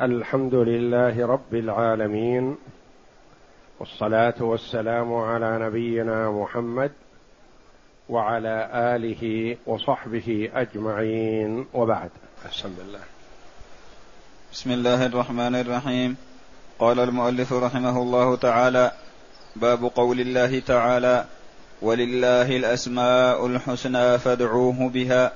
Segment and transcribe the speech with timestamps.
[0.00, 2.56] الحمد لله رب العالمين
[3.80, 6.92] والصلاة والسلام على نبينا محمد
[8.08, 12.10] وعلى آله وصحبه أجمعين وبعد.
[12.50, 13.00] بسم الله
[14.52, 16.16] بسم الله الرحمن الرحيم.
[16.78, 18.92] قال المؤلف رحمه الله تعالى
[19.56, 21.24] باب قول الله تعالى
[21.82, 25.32] ولله الأسماء الحسنى فادعوه بها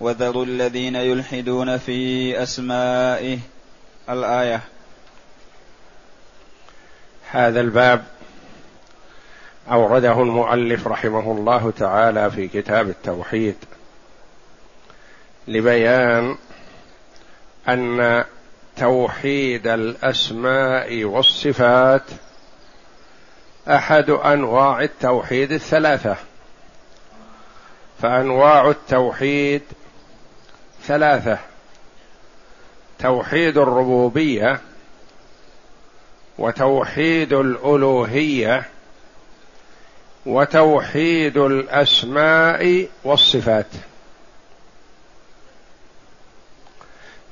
[0.00, 3.38] وذروا الذين يلحدون في أسمائه
[4.12, 4.60] الآية.
[7.30, 8.04] هذا الباب
[9.70, 13.56] أورده المؤلف رحمه الله تعالى في كتاب التوحيد
[15.48, 16.36] لبيان
[17.68, 18.24] أن
[18.76, 22.02] توحيد الأسماء والصفات
[23.68, 26.16] أحد أنواع التوحيد الثلاثة.
[28.02, 29.62] فأنواع التوحيد
[30.82, 31.38] ثلاثة.
[33.02, 34.60] توحيد الربوبية
[36.38, 38.68] وتوحيد الألوهية
[40.26, 43.66] وتوحيد الأسماء والصفات.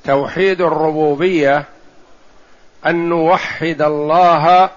[0.05, 1.64] توحيد الربوبية
[2.86, 4.70] أن نوحد الله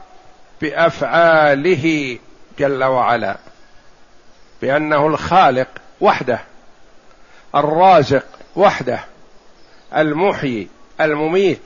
[0.62, 2.18] بأفعاله
[2.60, 3.38] جل وعلا
[4.62, 5.68] بأنه الخالق
[6.02, 6.40] وحده
[7.56, 8.26] الرازق
[8.56, 9.00] وحده
[9.98, 10.68] المحيي
[11.06, 11.62] المميت.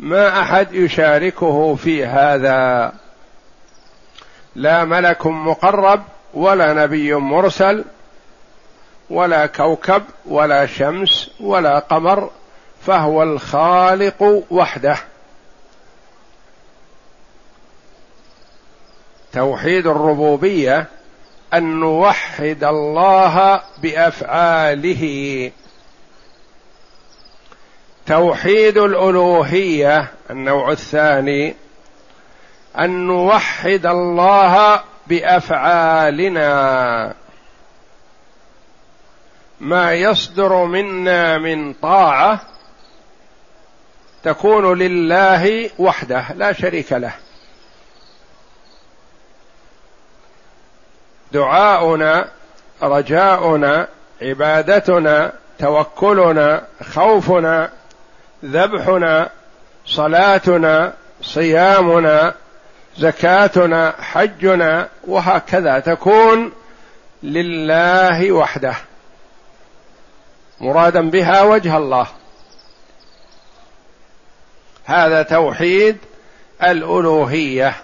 [0.00, 2.92] ما أحد يشاركه في هذا.
[4.56, 6.02] لا ملك مقرب
[6.34, 7.84] ولا نبي مرسل
[9.10, 12.30] ولا كوكب ولا شمس ولا قمر
[12.86, 14.96] فهو الخالق وحده.
[19.32, 20.86] توحيد الربوبية
[21.54, 25.50] أن نوحد الله بأفعاله.
[28.08, 31.54] توحيد الألوهية النوع الثاني
[32.78, 36.48] أن نوحد الله بأفعالنا.
[39.60, 42.40] ما يصدر منا من طاعة
[44.24, 47.14] تكون لله وحده لا شريك له.
[51.32, 52.28] دعاؤنا
[52.82, 53.88] رجاؤنا
[54.22, 57.77] عبادتنا توكلنا خوفنا
[58.44, 59.30] ذبحنا
[59.86, 62.34] صلاتنا صيامنا
[62.98, 66.52] زكاتنا حجنا وهكذا تكون
[67.22, 68.74] لله وحده.
[70.60, 72.06] مرادا بها وجه الله.
[74.84, 75.98] هذا توحيد
[76.62, 77.74] الألوهية.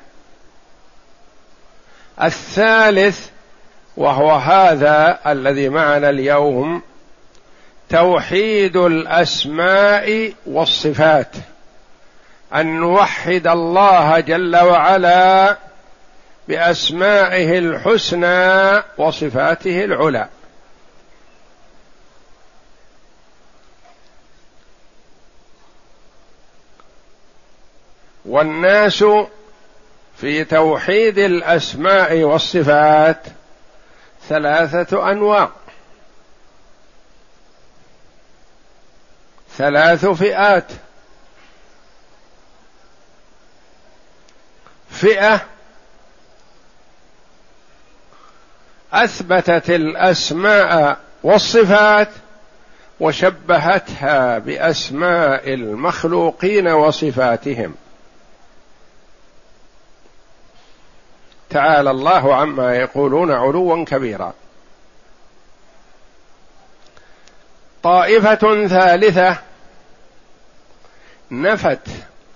[2.23, 3.29] الثالث
[3.97, 6.83] وهو هذا الذي معنا اليوم
[7.89, 11.37] توحيد الأسماء والصفات.
[12.55, 15.57] أن نوحد الله جل وعلا
[16.49, 20.29] بأسمائه الحسنى وصفاته العلى.
[28.25, 29.05] والناس
[30.17, 33.23] في توحيد الأسماء والصفات
[34.29, 35.51] ثلاثة أنواع.
[39.57, 40.67] ثلاث فئات.
[44.91, 45.41] فئة
[48.93, 52.09] أثبتت الأسماء والصفات
[53.01, 57.75] وشبهتها بأسماء المخلوقين وصفاتهم.
[61.51, 64.33] تعالى الله عما يقولون علوا كبيرا.
[67.85, 69.37] طائفة ثالثة
[71.31, 71.89] نفت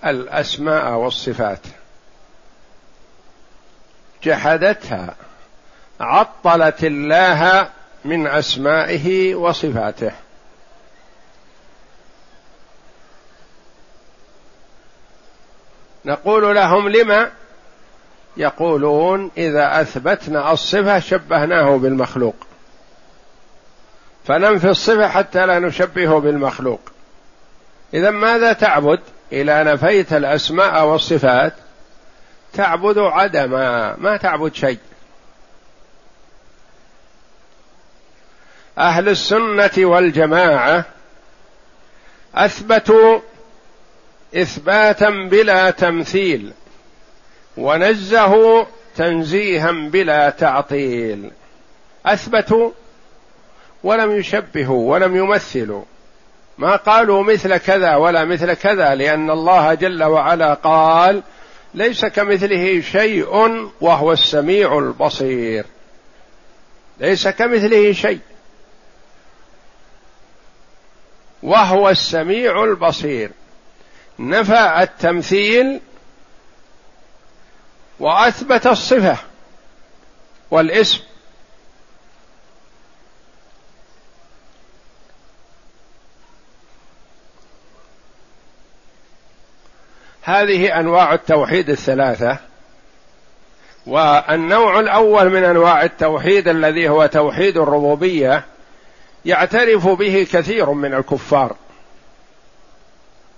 [0.06, 1.60] الأسماء والصفات.
[4.22, 5.14] جحدتها
[6.00, 7.68] عطلت الله
[8.04, 10.12] من أسمائه وصفاته.
[16.04, 17.30] نقول لهم لما؟
[18.36, 22.47] يقولون إذا أثبتنا الصفة شبهناه بالمخلوق.
[24.28, 26.80] فننفي الصفة حتى لا نشبهه بالمخلوق.
[27.94, 29.00] اذا ماذا تعبد؟
[29.32, 31.52] اذا نفيت الأسماء والصفات
[32.52, 34.78] تعبد عدما ما تعبد شيء.
[38.78, 40.84] أهل السنة والجماعة
[42.34, 43.20] أثبتوا
[44.34, 46.52] إثباتا بلا تمثيل
[47.56, 48.64] ونزهوا
[48.96, 51.30] تنزيها بلا تعطيل.
[52.06, 52.70] أثبتوا
[53.82, 55.84] ولم يشبهوا ولم يمثلوا.
[56.58, 61.22] ما قالوا مثل كذا ولا مثل كذا لأن الله جل وعلا قال
[61.74, 63.28] ليس كمثله شيء
[63.80, 65.64] وهو السميع البصير.
[67.00, 68.20] ليس كمثله شيء
[71.42, 73.30] وهو السميع البصير.
[74.18, 75.80] نفى التمثيل
[78.00, 79.16] وأثبت الصفة
[80.50, 81.07] والاسم.
[90.28, 92.38] هذه أنواع التوحيد الثلاثة
[93.86, 98.44] والنوع الأول من أنواع التوحيد الذي هو توحيد الربوبية
[99.24, 101.56] يعترف به كثير من الكفار.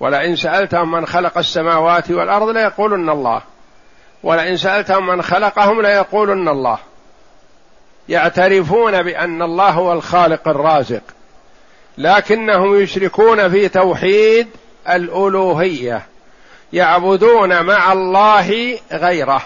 [0.00, 3.42] ولئن سألتهم من خلق السماوات والأرض ليقولن الله
[4.22, 6.78] ولئن سألتهم من خلقهم ليقولن الله.
[8.08, 11.02] يعترفون بأن الله هو الخالق الرازق
[11.98, 14.48] لكنهم يشركون في توحيد
[14.88, 16.09] الألوهية.
[16.72, 19.42] يعبدون مع الله غيره.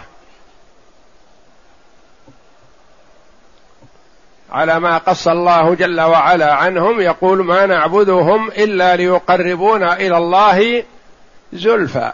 [4.50, 10.85] على ما قص الله جل وعلا عنهم يقول ما نعبدهم إلا ليقربونا إلى الله
[11.53, 12.12] زلفى.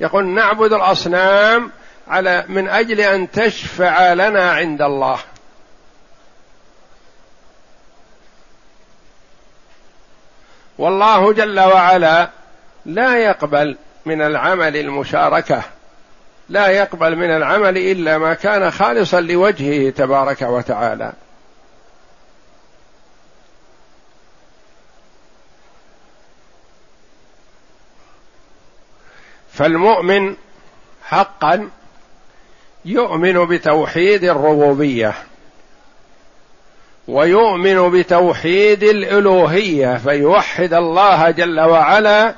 [0.00, 1.70] يقول نعبد الأصنام
[2.08, 5.18] على من أجل أن تشفع لنا عند الله.
[10.78, 12.30] والله جل وعلا
[12.86, 15.62] لا يقبل من العمل المشاركة.
[16.48, 21.12] لا يقبل من العمل إلا ما كان خالصا لوجهه تبارك وتعالى.
[29.52, 30.36] فالمؤمن
[31.02, 31.70] حقا
[32.84, 35.14] يؤمن بتوحيد الربوبية
[37.08, 42.34] ويؤمن بتوحيد الألوهية فيوحد الله جل وعلا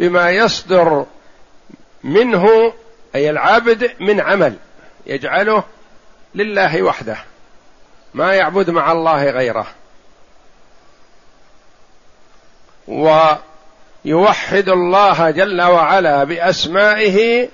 [0.00, 1.06] بما يصدر
[2.04, 2.74] منه
[3.14, 4.56] أي العبد من عمل
[5.06, 5.64] يجعله
[6.34, 7.16] لله وحده
[8.14, 9.66] ما يعبد مع الله غيره.
[12.88, 17.48] ويوحد الله جل وعلا بأسمائه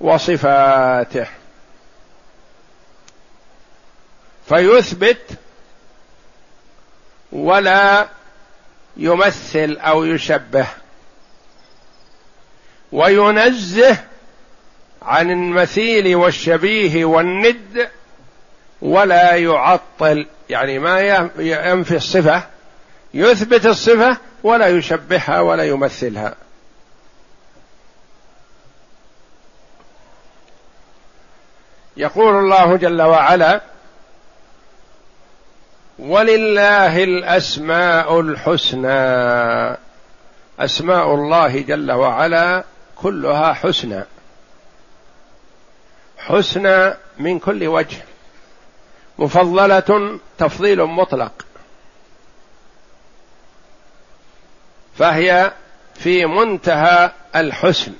[0.00, 1.26] وصفاته.
[4.48, 5.38] فيثبت
[7.32, 8.08] ولا
[8.96, 10.66] يمثل أو يشبه.
[12.92, 13.98] وينزه
[15.02, 17.88] عن المثيل والشبيه والند
[18.82, 21.00] ولا يعطل يعني ما
[21.38, 22.42] ينفي الصفة
[23.14, 26.34] يثبت الصفة ولا يشبهها ولا يمثلها.
[31.96, 33.60] يقول الله جل وعلا
[35.98, 39.78] ولله الأسماء الحسنى.
[40.60, 42.64] أسماء الله جل وعلا
[43.02, 44.04] كلها حسنى.
[46.18, 48.04] حسنى من كل وجه.
[49.18, 51.46] مفضلة تفضيل مطلق.
[54.98, 55.52] فهي
[55.94, 57.92] في منتهى الحسن.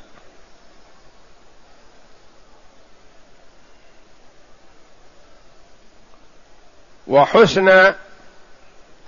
[7.07, 7.95] وحسن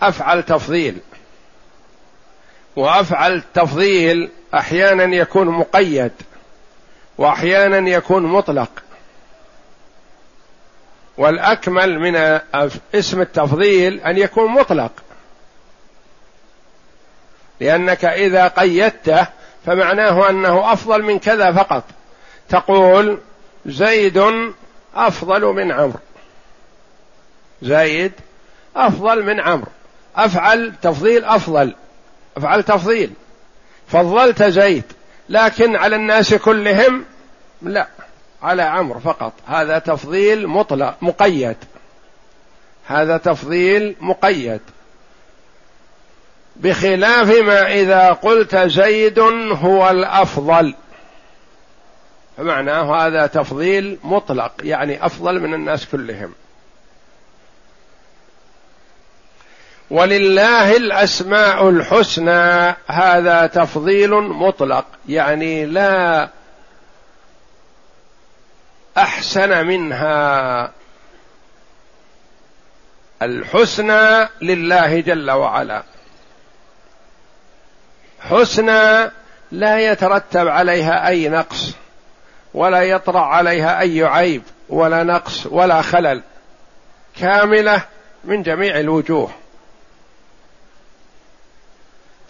[0.03, 0.99] أفعل تفضيل.
[2.77, 6.13] وأفعل تفضيل أحيانا يكون مقيد
[7.19, 8.71] واحيانا يكون مطلق.
[11.17, 12.41] والأكمل من
[12.95, 14.93] اسم التفضيل أن يكون مطلق.
[17.61, 19.27] لأنك إذا قيدته
[19.67, 21.85] فمعناه أنه أفضل من كذا فقط.
[22.49, 23.19] تقول
[23.67, 24.23] زيد
[24.95, 25.99] أفضل من عمرو.
[27.63, 28.13] زايد
[28.77, 29.71] أفضل من عمرو.
[30.17, 31.75] أفعل تفضيل أفضل.
[32.37, 33.13] أفعل تفضيل.
[33.95, 34.85] فضلت زيد
[35.29, 37.05] لكن على الناس كلهم
[37.63, 37.87] لا
[38.43, 39.33] على عمرو فقط.
[39.47, 41.57] هذا تفضيل مطلق مقيد.
[42.87, 44.61] هذا تفضيل مقيد.
[46.57, 49.19] بخلاف ما إذا قلت زيد
[49.63, 50.75] هو الأفضل.
[52.37, 56.33] فمعناه هذا تفضيل مطلق يعني أفضل من الناس كلهم.
[59.91, 66.29] ولله الأسماء الحسنى هذا تفضيل مطلق يعني لا
[68.99, 70.73] أحسن منها.
[73.23, 75.83] الحسنى لله جل وعلا.
[78.21, 79.11] حسنى
[79.53, 81.75] لا يترتب عليها أي نقص
[82.55, 86.23] ولا يطرأ عليها أي عيب ولا نقص ولا خلل.
[87.17, 87.83] كاملة
[88.25, 89.44] من جميع الوجوه.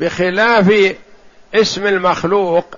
[0.01, 0.97] بخلاف
[1.55, 2.75] اسم المخلوق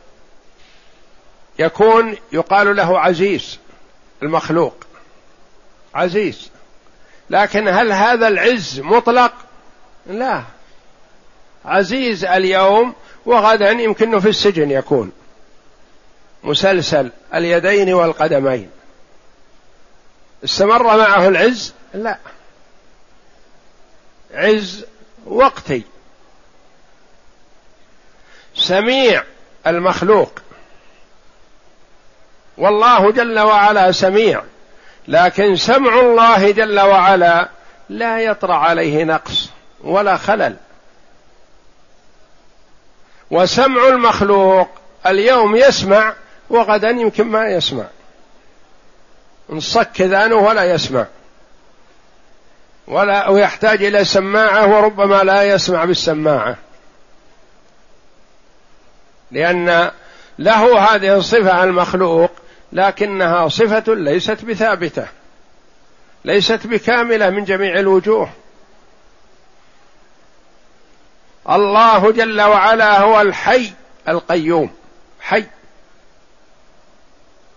[1.58, 3.58] يكون يقال له عزيز
[4.22, 4.74] المخلوق.
[5.94, 6.50] عزيز.
[7.30, 9.32] لكن هل هذا العز مطلق؟
[10.06, 10.42] لا.
[11.64, 12.94] عزيز اليوم
[13.26, 15.12] وغدا يمكنه في السجن يكون.
[16.44, 18.70] مسلسل اليدين والقدمين.
[20.44, 22.18] استمر معه العز؟ لا.
[24.34, 24.84] عز
[25.26, 25.82] وقتي.
[28.56, 29.22] سميع
[29.66, 30.38] المخلوق.
[32.58, 34.42] والله جل وعلا سميع
[35.08, 37.48] لكن سمع الله جل وعلا
[37.88, 39.50] لا يطرأ عليه نقص
[39.84, 40.56] ولا خلل.
[43.30, 44.68] وسمع المخلوق
[45.06, 46.12] اليوم يسمع
[46.50, 47.84] وغدا يمكن ما يسمع.
[49.52, 51.06] انصك ذانه ولا يسمع.
[52.86, 56.56] ولا ويحتاج إلى سماعة وربما لا يسمع بالسماعة.
[59.30, 59.90] لأن
[60.38, 62.30] له هذه الصفة المخلوق
[62.72, 65.06] لكنها صفة ليست بثابتة
[66.24, 68.30] ليست بكاملة من جميع الوجوه.
[71.50, 73.72] الله جل وعلا هو الحي
[74.08, 74.70] القيوم
[75.20, 75.44] حي.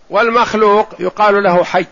[0.10, 1.86] والمخلوق يقال له حي.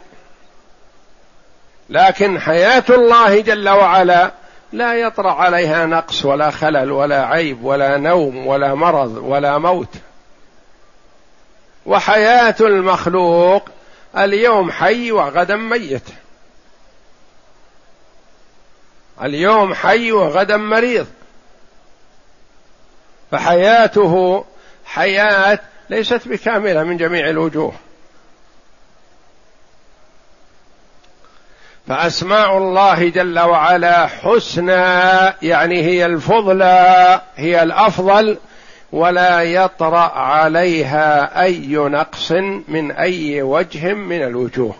[1.90, 4.32] لكن حياة الله جل وعلا
[4.72, 9.96] لا يطرأ عليها نقص ولا خلل ولا عيب ولا نوم ولا مرض ولا موت.
[11.86, 13.70] وحياة المخلوق
[14.18, 16.10] اليوم حي وغدا ميت.
[19.24, 21.08] اليوم حي وغدا مريض.
[23.32, 24.46] فحياته
[24.86, 25.60] حياة
[25.90, 27.74] ليست بكاملة من جميع الوجوه.
[31.88, 34.72] فأسماء الله جل وعلا حسنى
[35.42, 38.38] يعني هي الفضلى هي الأفضل
[38.92, 42.32] ولا يطرأ عليها أي نقص
[42.68, 44.76] من أي وجه من الوجوه.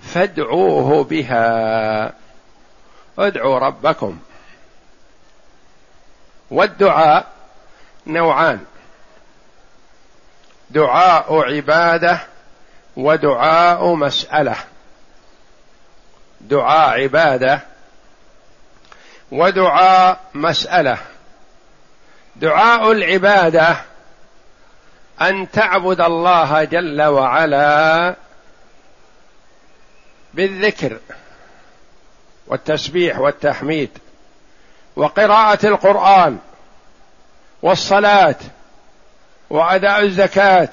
[0.00, 2.12] فادعوه بها.
[3.18, 4.18] ادعوا ربكم.
[6.50, 7.26] والدعاء
[8.06, 8.60] نوعان.
[10.70, 12.33] دعاء عبادة
[12.96, 14.56] ودعاء مسألة.
[16.40, 17.60] دعاء عبادة.
[19.32, 20.98] ودعاء مسألة.
[22.36, 23.76] دعاء العبادة
[25.20, 28.14] أن تعبد الله جل وعلا
[30.34, 30.98] بالذكر
[32.46, 33.90] والتسبيح والتحميد
[34.96, 36.38] وقراءة القرآن
[37.62, 38.36] والصلاة
[39.50, 40.68] وأداء الزكاة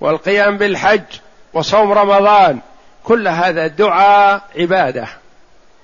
[0.00, 1.20] والقيام بالحج
[1.56, 2.58] وصوم رمضان
[3.04, 5.08] كل هذا دعاء عبادة.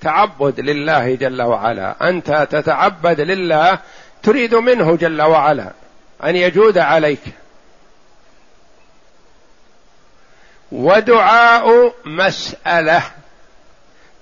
[0.01, 2.09] تعبد لله جل وعلا.
[2.09, 3.79] أنت تتعبد لله
[4.23, 5.73] تريد منه جل وعلا.
[6.25, 7.21] أن يجود عليك.
[10.73, 13.03] ودعاء مسألة.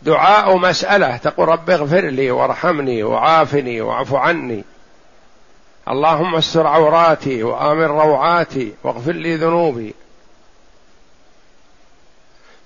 [0.03, 1.17] دعاء مسألة.
[1.17, 4.65] تقول رب اغفر لي وارحمني وعافني واعف عني.
[5.89, 9.95] اللهم استر عوراتي وآمن روعاتي واغفر لي ذنوبي.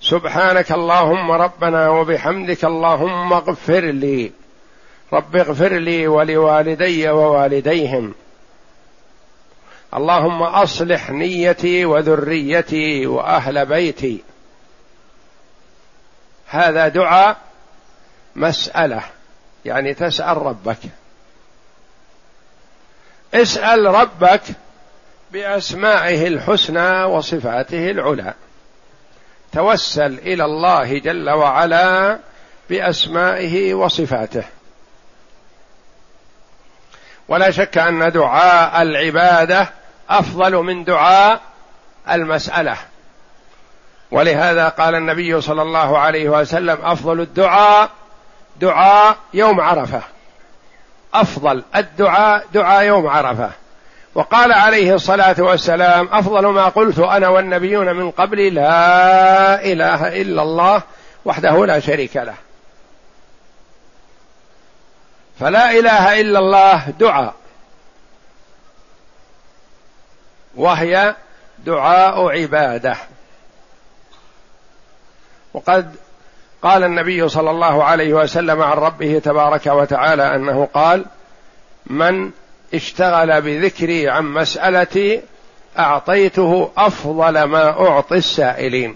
[0.09, 4.31] سبحانك اللهم ربنا وبحمدك اللهم اغفر لي.
[5.13, 8.13] رب اغفر لي ولوالدي ووالديهم.
[9.93, 14.23] اللهم أصلح نيتي وذريتي وأهل بيتي.
[16.47, 17.37] هذا دعاء
[18.35, 19.03] مسألة
[19.65, 20.79] يعني تسأل ربك.
[23.33, 24.41] اسأل ربك
[25.31, 28.33] بأسمائه الحسنى وصفاته العلى.
[29.55, 32.19] توسل إلى الله جل وعلا
[32.69, 34.43] بأسمائه وصفاته.
[37.27, 39.69] ولا شك أن دعاء العبادة
[40.09, 41.41] أفضل من دعاء
[42.11, 42.77] المسألة.
[44.11, 47.89] ولهذا قال النبي صلى الله عليه وسلم أفضل الدعاء
[48.61, 50.01] دعاء يوم عرفة.
[51.13, 53.51] أفضل الدعاء دعاء يوم عرفة.
[54.15, 60.81] وقال عليه الصلاة والسلام أفضل ما قلت أنا والنبيون من قبلي لا إله إلا الله
[61.25, 62.35] وحده لا شريك له.
[65.39, 67.33] فلا إله إلا الله دعاء.
[70.55, 71.15] وهي
[71.65, 72.97] دعاء عبادة.
[75.53, 75.95] وقد
[76.61, 81.05] قال النبي صلى الله عليه وسلم عن ربه تبارك وتعالى أنه قال
[81.85, 82.31] من
[82.73, 85.21] اشتغل بذكري عن مسألتي
[85.79, 88.95] أعطيته أفضل ما أعطي السائلين.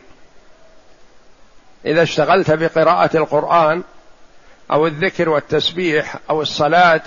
[1.85, 3.83] إذا اشتغلت بقراءة القرآن
[4.71, 7.01] أو الذكر والتسبيح أو الصلاة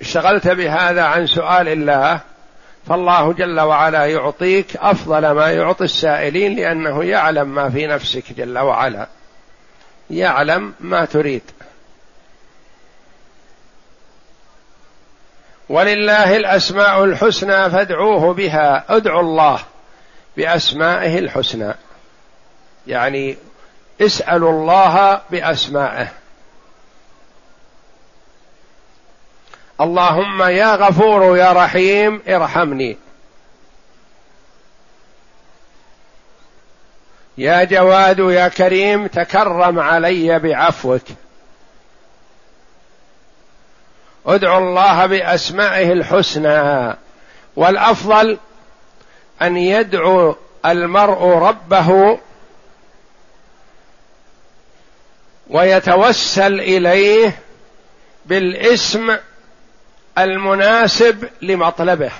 [0.00, 2.20] اشتغلت بهذا عن سؤال الله
[2.88, 9.08] فالله جل وعلا يعطيك أفضل ما يعطي السائلين لأنه يعلم ما في نفسك جل وعلا.
[10.10, 11.42] يعلم ما تريد.
[15.68, 18.84] ولله الأسماء الحسنى فادعوه بها.
[18.88, 19.60] ادعوا الله
[20.36, 21.74] بأسمائه الحسنى.
[22.86, 23.36] يعني
[24.00, 26.08] اسألوا الله بأسمائه.
[29.80, 32.96] اللهم يا غفور يا رحيم ارحمني.
[37.38, 41.02] يا جواد يا كريم تكرم علي بعفوك.
[44.26, 46.96] ادعوا الله بأسمائه الحسنى
[47.56, 48.38] والأفضل
[49.42, 52.18] أن يدعو المرء ربه
[55.50, 57.38] ويتوسل إليه
[58.26, 59.16] بالاسم
[60.18, 62.12] المناسب لمطلبه.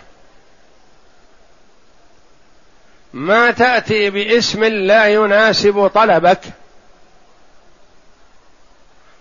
[3.13, 6.41] ما تأتي باسم لا يناسب طلبك.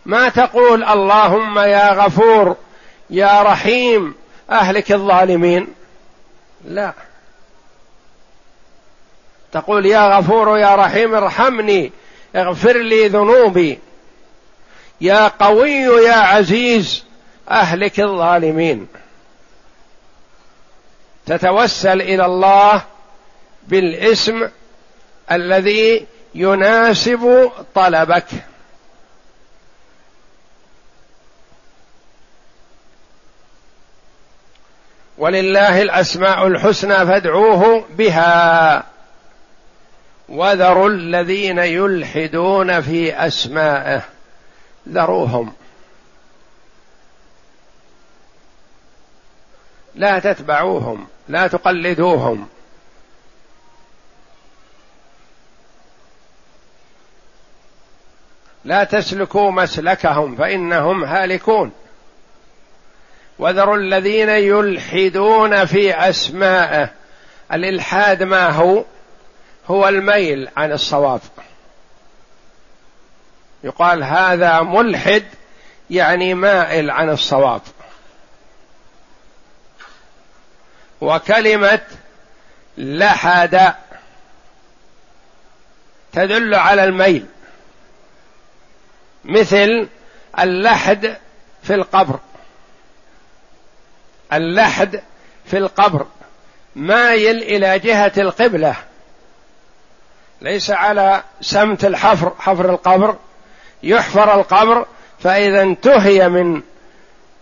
[0.05, 2.55] ما تقول اللهم يا غفور
[3.09, 4.15] يا رحيم
[4.49, 5.67] أهلك الظالمين.
[6.65, 6.93] لا.
[9.51, 11.91] تقول يا غفور يا رحيم ارحمني
[12.35, 13.79] اغفر لي ذنوبي.
[15.01, 15.71] يا قوي
[16.05, 17.03] يا عزيز
[17.49, 18.87] أهلك الظالمين.
[21.25, 22.81] تتوسل إلى الله
[23.67, 24.49] بالاسم
[25.31, 28.25] الذي يناسب طلبك.
[35.17, 38.83] ولله الأسماء الحسنى فادعوه بها.
[40.29, 44.01] وذروا الذين يلحدون في أسمائه.
[44.89, 45.53] ذروهم.
[49.95, 51.07] لا تتبعوهم.
[51.27, 52.47] لا تقلدوهم.
[58.65, 61.71] لا تسلكوا مسلكهم فإنهم هالكون.
[63.39, 66.89] وذروا الذين يلحدون في اسمائه
[67.53, 68.83] الإلحاد ما هو؟
[69.67, 71.21] هو الميل عن الصواب.
[73.63, 75.23] يقال هذا ملحد
[75.89, 77.61] يعني مائل عن الصواب.
[81.01, 81.81] وكلمة
[82.77, 83.73] لحد
[86.13, 87.25] تدل على الميل.
[89.23, 89.87] مثل
[90.39, 91.17] اللحد
[91.63, 92.19] في القبر.
[94.37, 95.01] اللحد
[95.45, 96.05] في القبر
[96.75, 98.75] مايل إلى جهة القبلة.
[100.41, 103.15] ليس على سمت الحفر حفر القبر
[103.83, 104.85] يحفر القبر
[105.19, 106.61] فإذا انتهي من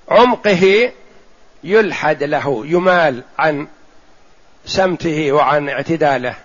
[0.09, 0.91] عمقه
[1.63, 3.67] يلحد له يمال عن
[4.65, 6.35] سمته وعن اعتداله.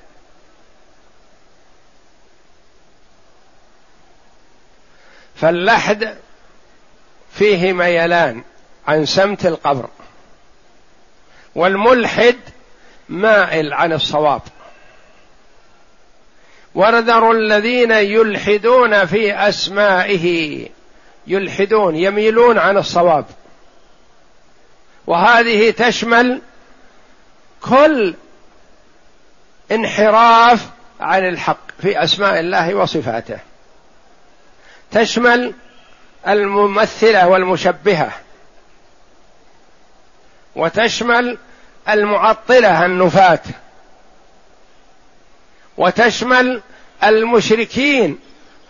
[5.37, 6.17] فاللحد
[7.33, 8.43] فيه ميلان
[8.89, 9.89] عن سمت القبر.
[11.57, 12.37] والملحد
[13.09, 14.43] مائل عن الصواب.
[16.75, 20.69] وذروا الذين يلحدون في أسمائه
[21.27, 23.25] يلحدون يميلون عن الصواب.
[25.07, 26.41] وهذه تشمل
[27.63, 28.15] كل
[29.73, 30.67] انحراف
[31.01, 33.39] عن الحق في أسماء الله وصفاته.
[34.91, 35.55] تشمل
[36.29, 38.26] الممثلة والمشبهة.
[40.57, 41.39] وتشمل
[41.89, 43.41] المعطلة النفاة
[45.77, 46.63] وتشمل
[47.05, 48.19] المشركين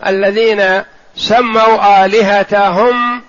[0.07, 0.83] الذين
[1.15, 3.21] سموا آلهتهم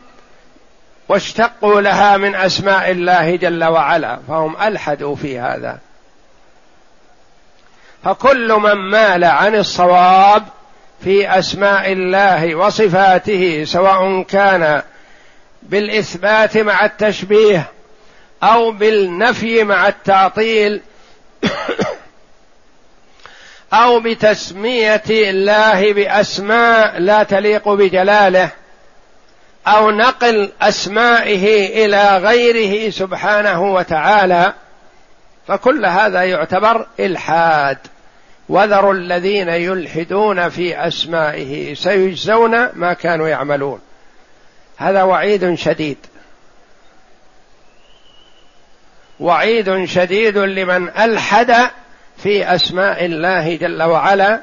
[1.09, 5.79] واشتقوا لها من أسماء الله جل وعلا فهم ألحدوا في هذا.
[8.05, 10.45] فكل من مال عن الصواب
[11.05, 14.83] في أسماء الله وصفاته سواء كان
[15.63, 17.71] بالإثبات مع التشبيه
[18.43, 20.81] أو بالنفي مع التعطيل
[23.73, 28.51] أو بتسمية الله بأسماء لا تليق بجلاله
[29.67, 34.53] أو نقل أسمائه إلى غيره سبحانه وتعالى
[35.49, 37.79] فكل هذا يعتبر إلحاد.
[38.49, 43.81] وذروا الذين يلحدون في أسمائه سيجزون ما كانوا يعملون.
[44.77, 45.99] هذا وعيد شديد.
[49.21, 51.71] وعيد شديد لمن ألحد
[52.17, 54.41] في أسماء الله جل وعلا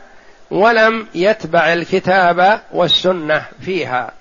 [0.51, 4.11] ولم يتبع الكتاب والسنة فيها.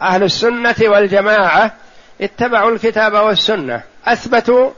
[0.00, 1.74] أهل السنة والجماعة
[2.20, 4.70] اتبعوا الكتاب والسنة أثبتوا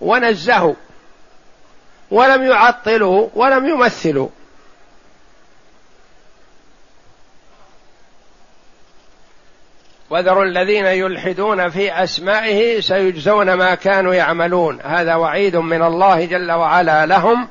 [0.00, 0.74] ونزهوا
[2.10, 4.28] ولم يعطلوا ولم يمثلوا.
[10.12, 14.78] وذروا الذين يلحدون في أسمائه سيجزون ما كانوا يعملون.
[14.84, 17.48] هذا وعيد من الله جل وعلا لهم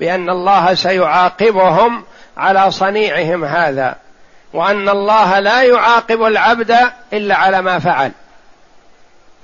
[0.00, 2.04] بأن الله سيعاقبهم
[2.36, 3.96] على صنيعهم هذا
[4.52, 6.76] وأن الله لا يعاقب العبد
[7.12, 8.12] إلا على ما فعل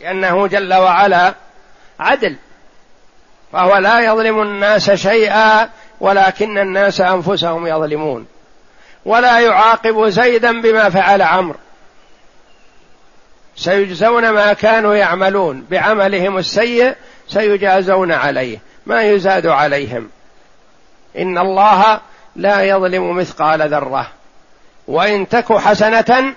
[0.01, 1.35] لأنه جل وعلا
[2.01, 2.37] عدل
[3.53, 5.69] فهو لا يظلم الناس شيئا
[6.01, 8.27] ولكن الناس أنفسهم يظلمون
[9.05, 11.59] ولا يعاقب زيدا بما فعل عمرو.
[13.57, 16.95] سيجزون ما كانوا يعملون بعملهم السيء
[17.29, 20.11] سيجازون عليه ما يزاد عليهم.
[21.19, 22.01] إن الله
[22.37, 24.07] لا يظلم مثقال ذرة.
[24.89, 26.35] وإن تك حسنة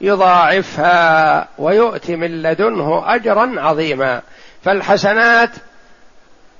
[0.00, 4.22] يضاعفها ويؤتي من لدنه أجرا عظيما.
[4.64, 5.50] فالحسنات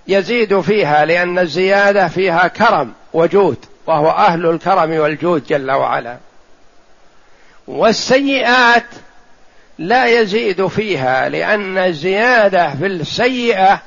[0.09, 6.17] يزيد فيها لأن الزيادة فيها كرم وجود وهو أهل الكرم والجود جل وعلا.
[7.69, 8.87] والسيئات
[9.83, 13.83] لا يزيد فيها لأن الزيادة في السيئة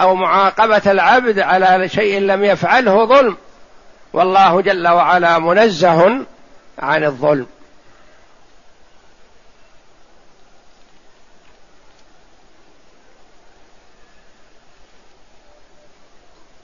[0.00, 3.36] أو معاقبة العبد على شيء لم يفعله ظلم.
[4.12, 6.26] والله جل وعلا منزه
[6.78, 7.46] عن الظلم.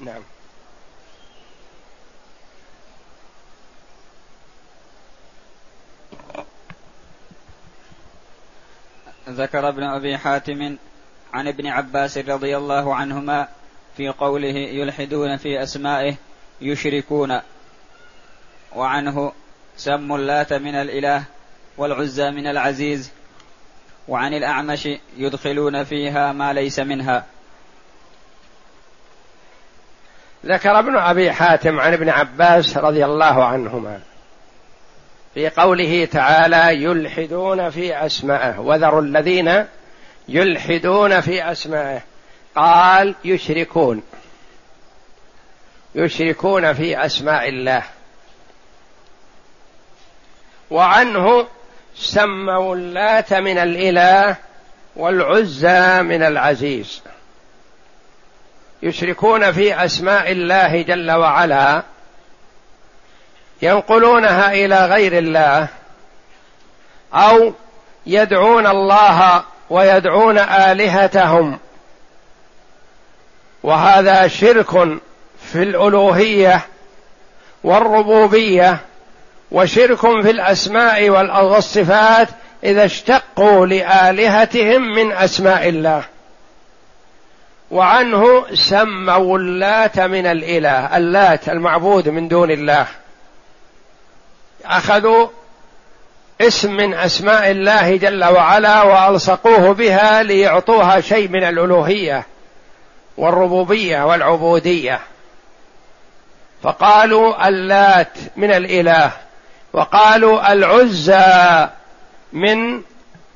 [0.01, 0.23] نعم.
[9.29, 10.77] ذكر ابن أبي حاتم
[11.33, 13.49] عن ابن عباس رضي الله عنهما
[13.97, 16.15] في قوله يلحدون في أسمائه
[16.61, 17.41] يشركون.
[18.75, 19.33] وعنه
[19.77, 21.25] سموا اللات من الإله
[21.77, 23.13] والعزى من العزيز
[24.09, 27.25] وعن الأعمش يدخلون فيها ما ليس منها.
[30.47, 34.01] ذكر ابن أبي حاتم عن ابن عباس رضي الله عنهما.
[35.35, 39.67] في قوله تعالى يلحدون في أسمائه وذروا الذين
[40.29, 42.01] يلحدون في أسمائه.
[42.57, 44.03] قال يشركون.
[45.95, 47.83] يشركون في أسماء الله.
[50.71, 51.47] وعنه
[51.95, 54.37] سموا اللات من الإله
[54.97, 57.03] والعزى من العزيز.
[58.83, 61.83] يشركون في أسماء الله جل وعلا.
[63.63, 65.69] ينقلونها إلى غير الله
[67.15, 67.53] أو
[68.07, 71.59] يدعون الله ويدعون آلهتهم.
[73.63, 74.71] وهذا شرك
[75.53, 76.61] في الألوهية
[77.65, 78.79] والربوبية
[79.51, 82.29] وشرك في الأسماء والصفات
[82.65, 86.05] إذا اشتقوا لآلهتهم من أسماء الله.
[87.71, 92.87] وعنه سموا اللات من الإله اللات المعبود من دون الله.
[94.65, 95.29] أخذوا
[96.41, 102.27] اسم من أسماء الله جل وعلا وألصقوه بها ليعطوها شيء من الألوهية
[103.17, 105.01] والربوبية والعبودية.
[106.63, 109.13] فقالوا اللات من الإله
[109.73, 111.69] وقالوا العزى
[112.33, 112.83] من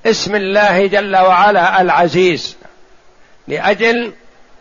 [0.07, 2.57] اسم الله جل وعلا العزيز
[3.49, 4.13] لأجل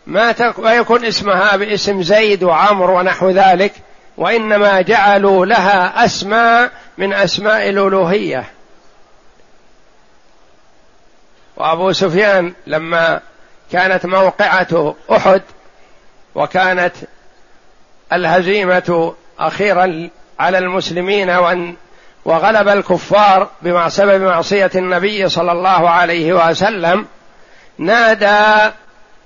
[0.06, 3.72] ما يكون اسمها باسم زيد وعمر ونحو ذلك
[4.16, 8.44] وإنما جعلوا لها أسماء من أسماء الألوهية.
[11.56, 13.20] وأبو سفيان لما
[13.72, 15.42] كانت موقعة أحد
[16.34, 16.92] وكانت
[18.12, 21.74] الهزيمة أخيرا على المسلمين وان
[22.24, 27.06] وغلب الكفار بسبب معصية النبي صلى الله عليه وسلم
[27.78, 28.72] نادى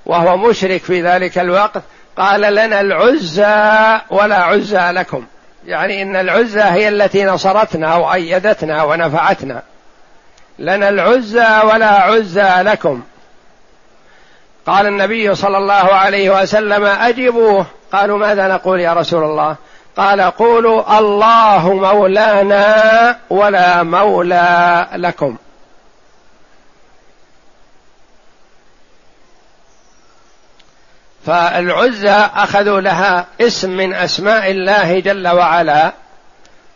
[0.06, 1.82] وهو مشرك في ذلك الوقت
[2.16, 5.24] قال لنا العزى ولا عزى لكم.
[5.66, 9.62] يعني إن العزى هي التي نصرتنا وأيدتنا ونفعتنا.
[10.58, 13.02] لنا العزى ولا عزى لكم.
[14.66, 19.56] قال النبي صلى الله عليه وسلم اجبوه قالوا ماذا نقول يا رسول الله؟
[19.96, 25.36] قال قولوا الله مولانا ولا مولى لكم.
[31.26, 35.92] فالعزى أخذوا لها اسم من أسماء الله جل وعلا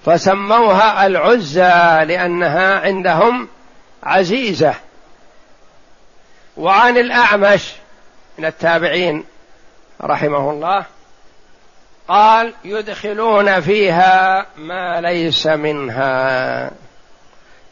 [0.07, 3.49] فسموها العزى لأنها عندهم
[4.03, 4.75] عزيزة.
[6.57, 7.73] وعن الأعمش
[8.39, 9.25] من التابعين
[10.03, 10.85] رحمه الله
[12.09, 16.71] قال يدخلون فيها ما ليس منها.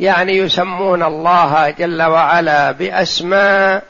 [0.00, 3.82] يعني يسمون الله جل وعلا بأسماء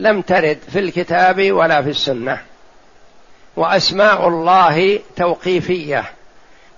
[0.00, 2.38] لم ترد في الكتاب ولا في السنة.
[3.56, 6.04] وأسماء الله توقيفية.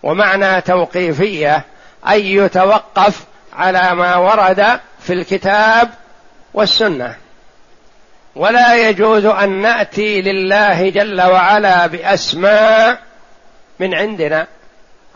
[0.03, 1.65] ومعنى توقيفية
[2.09, 5.91] اي يتوقف على ما ورد في الكتاب
[6.55, 7.17] والسنة.
[8.37, 13.03] ولا يجوز أن نأتي لله جل وعلا بأسماء
[13.81, 14.47] من عندنا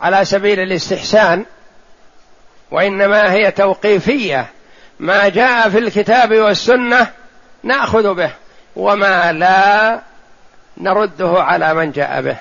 [0.01, 1.45] على سبيل الاستحسان.
[2.71, 4.47] وإنما هي توقيفية.
[4.99, 7.07] ما جاء في الكتاب والسنة
[7.63, 8.31] ناخذ به
[8.75, 9.99] وما لا
[10.77, 12.37] نرده على من جاء به.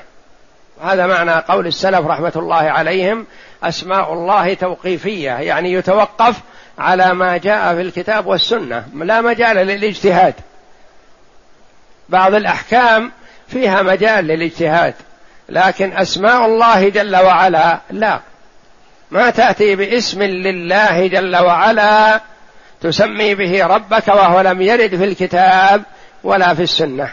[0.83, 3.26] هذا معنى قول السلف رحمة الله عليهم
[3.62, 6.37] أسماء الله توقيفية يعني يتوقف
[6.79, 10.35] على ما جاء في الكتاب والسنة لا مجال للاجتهاد.
[12.09, 13.12] بعض الأحكام
[13.48, 14.94] فيها مجال للاجتهاد
[15.48, 18.20] لكن أسماء الله جل وعلا لا.
[19.11, 22.20] ما تأتي باسم لله جل وعلا
[22.87, 25.83] تسمي به ربك وهو لم يرد في الكتاب
[26.25, 27.12] ولا في السنة.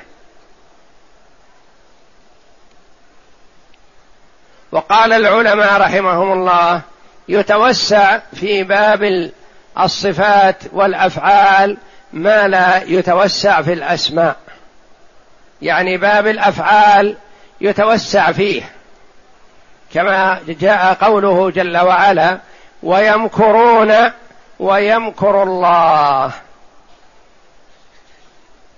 [4.72, 6.82] وقال العلماء رحمهم الله
[7.30, 9.32] يتوسع في باب
[9.80, 11.78] الصفات والأفعال
[12.14, 14.36] ما لا يتوسع في الأسماء.
[15.62, 17.18] يعني باب الأفعال
[17.62, 18.72] يتوسع فيه.
[19.94, 22.38] كما جاء قوله جل وعلا
[22.84, 24.12] ويمكرون
[24.64, 26.32] ويمكر الله.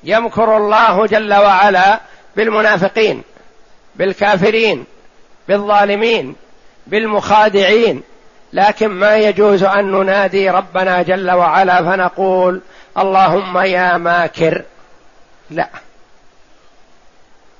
[0.04, 2.00] يمكر الله جل وعلا
[2.36, 3.24] بالمنافقين
[3.95, 4.86] بالكافرين
[5.48, 6.36] بالظالمين
[6.88, 8.04] بالمخادعين.
[8.54, 12.62] لكن ما يجوز أن ننادي ربنا جل وعلا فنقول
[12.98, 14.63] اللهم يا ماكر.
[15.50, 15.69] لا.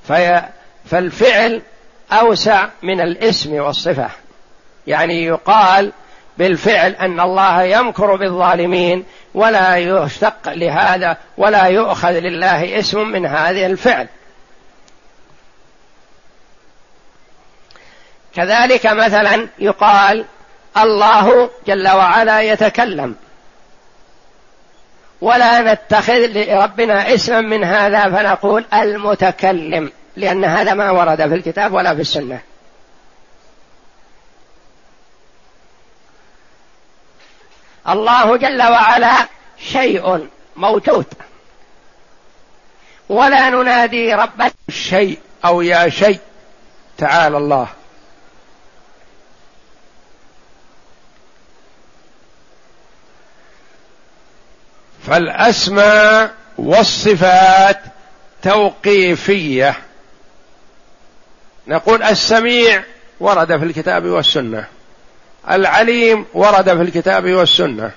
[0.08, 0.42] في
[0.86, 1.62] فالفعل
[2.12, 4.10] أوسع من الاسم والصفة.
[4.88, 5.92] يعني يقال
[6.38, 14.08] بالفعل أن الله يمكر بالظالمين ولا يشتق لهذا ولا يؤخذ لله اسم من هذه الفعل.
[18.36, 20.26] كذلك مثلا يقال
[20.78, 23.15] الله جل وعلا يتكلم.
[25.21, 31.95] ولا نتخذ لربنا اسما من هذا فنقول المتكلم لأن هذا ما ورد في الكتاب ولا
[31.95, 32.39] في السنة.
[37.89, 39.28] الله جل وعلا
[39.71, 41.06] شيء موجود
[43.10, 46.19] ولا ننادي ربنا شيء أو يا شيء.
[46.98, 47.67] تعالى الله.
[55.08, 57.82] فالأسماء والصفات
[58.41, 59.76] توقيفية.
[61.67, 62.84] نقول السميع
[63.19, 64.67] ورد في الكتاب والسنة.
[65.49, 67.91] العليم ورد في الكتاب والسنة.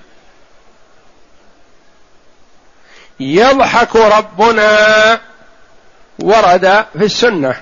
[3.20, 5.20] يضحك ربنا
[6.22, 7.54] ورد في السنة.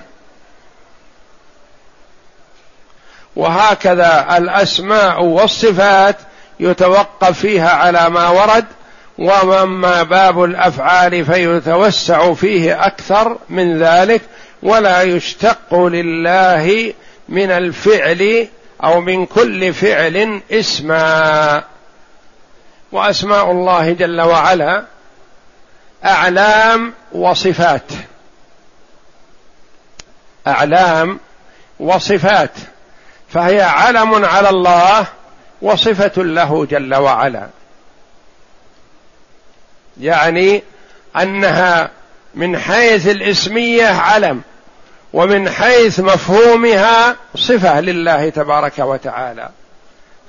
[3.35, 6.15] وهكذا الأسماء والصفات
[6.59, 8.65] يتوقف فيها على ما ورد
[9.17, 14.21] وأما باب الأفعال فيتوسع فيه أكثر من ذلك
[14.63, 16.93] ولا يشتق لله
[17.29, 18.47] من الفعل
[18.83, 21.63] أو من كل فعل اسما
[22.91, 24.85] وأسماء الله جل وعلا
[26.05, 27.91] أعلام وصفات.
[30.47, 31.19] أعلام
[31.79, 32.51] وصفات.
[33.29, 35.05] فهي علم على الله
[35.61, 37.47] وصفة له جل وعلا.
[39.99, 40.63] يعني
[41.15, 41.91] أنها
[42.35, 44.41] من حيث الاسمية علم.
[45.13, 49.49] ومن حيث مفهومها صفة لله تبارك وتعالى.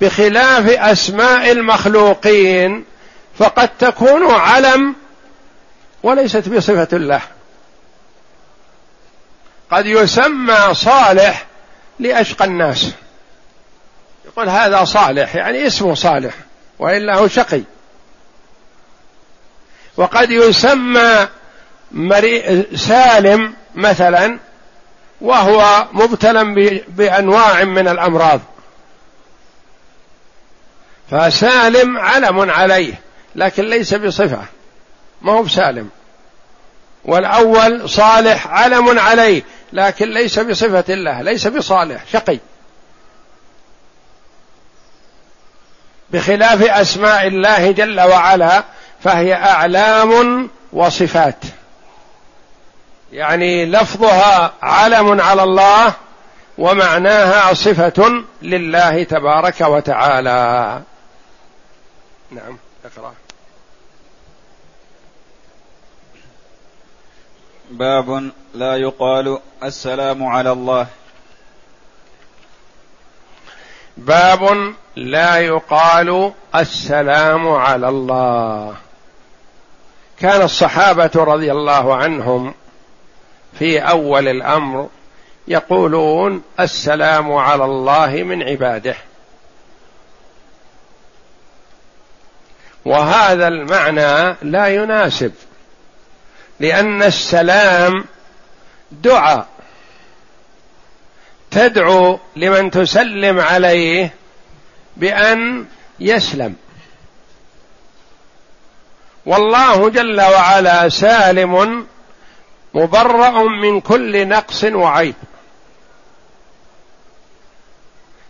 [0.00, 2.84] بخلاف أسماء المخلوقين
[3.38, 4.94] فقد تكون علم
[6.02, 7.20] وليست بصفة الله.
[9.70, 11.46] قد يسمى صالح
[11.98, 12.90] لأشقى الناس.
[14.26, 16.34] يقول هذا صالح يعني اسمه صالح
[16.78, 17.62] وإلا هو شقي.
[19.96, 21.28] وقد يسمى
[22.76, 24.38] سالم مثلا
[25.20, 26.44] وهو مبتلى
[26.88, 28.40] بأنواع من الأمراض.
[31.11, 32.94] فسالم علم عليه
[33.35, 34.44] لكن ليس بصفة
[35.22, 35.90] ما هو بسالم.
[37.04, 42.38] والأول صالح علم عليه لكن ليس بصفة الله ليس بصالح شقي.
[46.11, 48.64] بخلاف أسماء الله جل وعلا
[49.04, 51.44] فهي أعلام وصفات.
[53.12, 55.94] يعني لفظها علم على الله
[56.58, 60.82] ومعناها صفة لله تبارك وتعالى.
[62.30, 63.14] نعم اقرأ.
[67.70, 70.86] باب لا يقال السلام على الله.
[73.96, 78.76] باب لا يقال السلام على الله.
[80.20, 82.54] كان الصحابة رضي الله عنهم
[83.58, 84.88] في أول الأمر
[85.48, 88.96] يقولون السلام على الله من عباده.
[92.84, 95.32] وهذا المعنى لا يناسب
[96.60, 98.04] لأن السلام
[98.92, 99.46] دعاء
[101.50, 104.14] تدعو لمن تسلم عليه
[104.96, 105.66] بأن
[106.00, 106.56] يسلم.
[109.26, 111.86] والله جل وعلا سالم
[112.74, 115.14] مبرأ من كل نقص وعيب.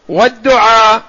[0.09, 1.03] والدعاء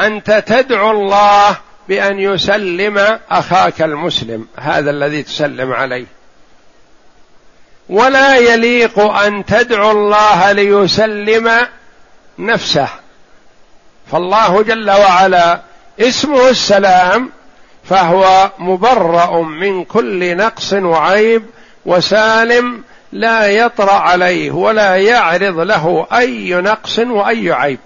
[0.00, 1.56] أنت تدعو الله
[1.88, 6.06] بأن يسلم أخاك المسلم هذا الذي تسلم عليه.
[7.88, 11.66] ولا يليق أن تدعو الله ليسلم
[12.38, 12.88] نفسه.
[14.12, 15.60] فالله جل وعلا
[16.00, 17.30] اسمه السلام
[17.84, 21.46] فهو مبرأ من كل نقص وعيب
[21.86, 27.78] وسالم لا يطرأ عليه ولا يعرض له أي نقص وأي عيب.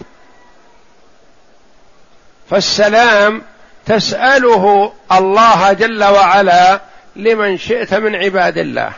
[2.50, 3.42] فالسلام
[3.86, 6.80] تسأله الله جل وعلا
[7.16, 8.92] لمن شئت من عباد الله.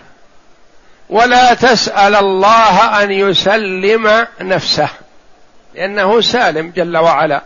[1.10, 4.88] ولا تسأل الله أن يسلم نفسه
[5.74, 7.42] لأنه سالم جل وعلا.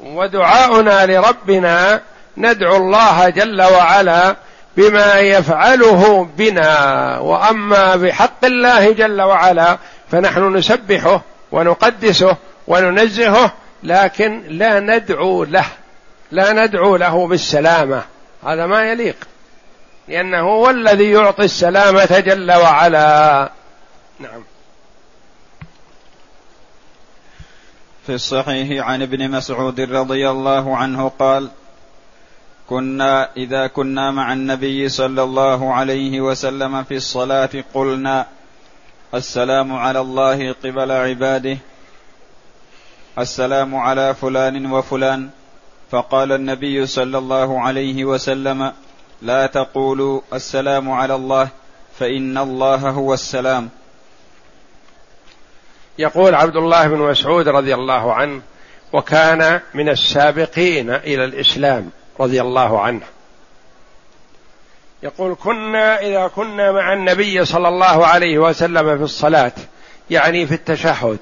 [0.00, 2.00] ودعاؤنا لربنا
[2.36, 4.36] ندعو الله جل وعلا
[4.78, 7.18] بما يفعله بنا.
[7.18, 9.78] وأما بحق الله جل وعلا
[10.10, 12.36] فنحن نسبحه ونقدسه
[12.66, 15.66] وننزهه لكن لا ندعو له
[16.30, 18.02] لا ندعو له بالسلامة.
[18.46, 19.16] هذا ما يليق
[20.08, 23.50] لأنه هو الذي يعطي السلامة جل وعلا.
[24.20, 24.42] نعم.
[28.06, 31.48] في الصحيح عن ابن مسعود رضي الله عنه قال
[32.68, 38.26] كنا إذا كنا مع النبي صلى الله عليه وسلم في الصلاة قلنا
[39.14, 41.58] السلام على الله قبل عباده
[43.18, 45.30] السلام على فلان وفلان.
[45.90, 48.72] فقال النبي صلى الله عليه وسلم
[49.22, 51.48] لا تقولوا السلام على الله
[51.98, 53.68] فإن الله هو السلام.
[55.98, 58.42] يقول عبد الله بن مسعود رضي الله عنه
[58.92, 61.90] وكان من السابقين إلى الإسلام.
[62.20, 63.02] رضي الله عنه.
[65.02, 69.52] يقول كنا إذا كنا مع النبي صلى الله عليه وسلم في الصلاة
[70.10, 71.18] يعني في التشهد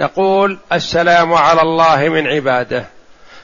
[0.00, 2.86] نقول السلام على الله من عباده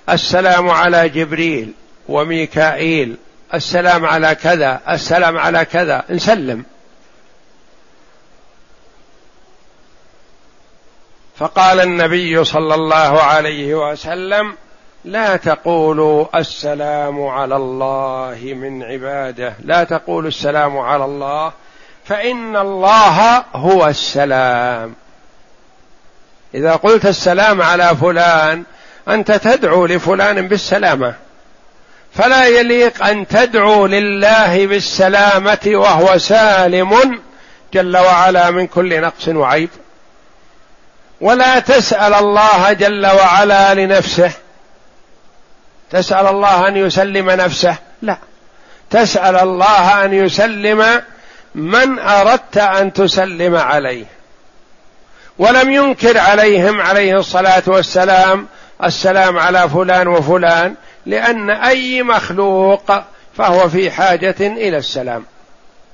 [0.09, 1.73] السلام على جبريل
[2.09, 3.17] وميكائيل
[3.55, 6.65] السلام على كذا السلام على كذا نسلم.
[11.37, 14.57] فقال النبي صلى الله عليه وسلم
[15.05, 19.55] لا تقولوا السلام على الله من عباده.
[19.65, 21.53] لا تقولوا السلام على الله
[22.05, 24.95] فإن الله هو السلام.
[26.55, 28.65] إذا قلت السلام على فلان
[29.09, 31.15] أنت تدعو لفلان بالسلامة.
[32.13, 37.21] فلا يليق أن تدعو لله بالسلامة وهو سالم
[37.75, 39.71] جل وعلا من كل نقص وعيب.
[41.21, 44.33] ولا تسأل الله جل وعلا لنفسه.
[45.91, 48.19] تسأل الله أن يسلم نفسه؟ لا.
[48.91, 51.03] تسأل الله أن يسلم
[51.55, 54.05] من أردت أن تسلم عليه.
[55.39, 58.47] ولم ينكر عليهم عليه الصلاة والسلام
[58.85, 60.75] السلام على فلان وفلان
[61.07, 62.93] لأن أي مخلوق
[63.37, 65.25] فهو في حاجة إلى السلام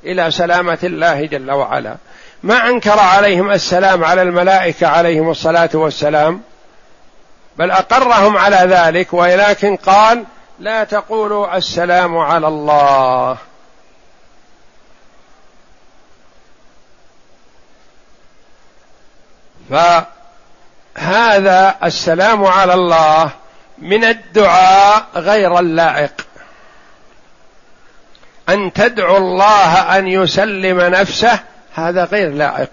[0.04, 1.96] إلى سلامة الله جل وعلا.
[2.42, 6.40] ما أنكر عليهم السلام على الملائكة عليهم الصلاة والسلام
[7.58, 10.24] بل أقرهم على ذلك ولكن قال
[10.58, 13.36] لا تقولوا السلام على الله.
[19.70, 23.30] فهذا السلام على الله
[23.78, 26.26] من الدعاء غير اللائق.
[28.48, 31.40] أن تدعو الله أن يسلم نفسه
[31.74, 32.70] هذا غير لائق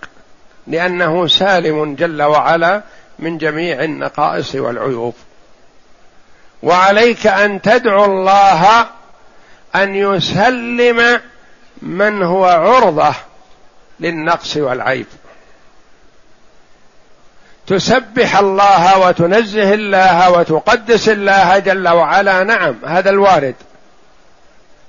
[0.67, 2.81] لأنه سالم جل وعلا
[3.19, 5.15] من جميع النقائص والعيوب.
[6.63, 8.87] وعليك أن تدعو الله
[9.75, 11.21] أن يسلم
[11.81, 13.15] من هو عرضة
[13.99, 15.05] للنقص والعيب.
[17.67, 22.43] تسبح الله وتنزه الله وتقدس الله جل وعلا.
[22.43, 23.55] نعم هذا الوارد.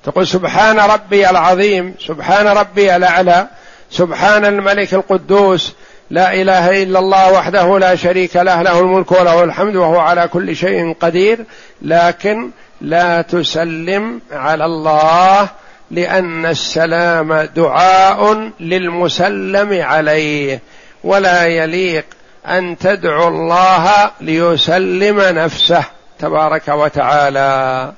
[0.05, 3.49] تقول سبحان ربي العظيم سبحان ربي الأعلى
[3.91, 5.73] سبحان الملك القدوس
[6.11, 10.57] لا إله إلا الله وحده لا شريك له له الملك وله الحمد وهو على كل
[10.57, 11.45] شيء قدير
[11.83, 12.51] لكن
[12.81, 15.49] لا تسلم على الله
[15.91, 20.61] لأن السلام دعاء للمسلم عليه
[21.05, 22.05] ولا يليق
[22.47, 25.85] أن تدعو الله ليسلم نفسه
[26.19, 27.93] تبارك وتعالى.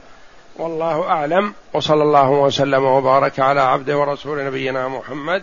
[0.58, 5.42] والله أعلم وصلى الله وسلم وبارك على عبده ورسول نبينا محمد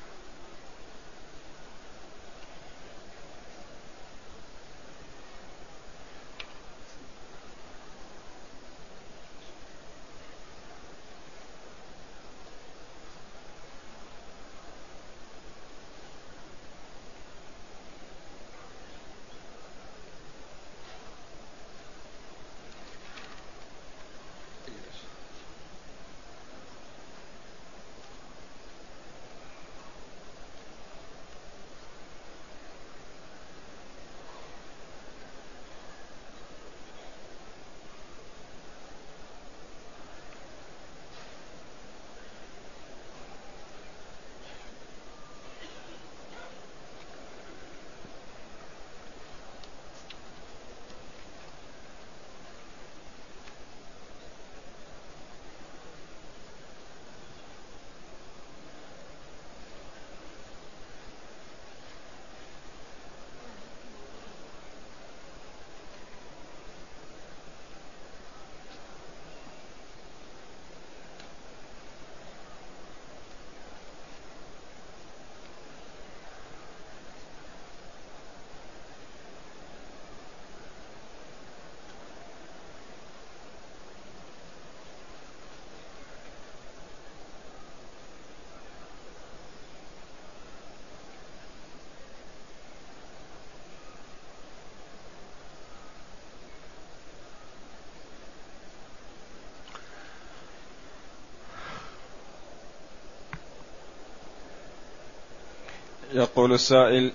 [106.13, 107.11] يقول السائل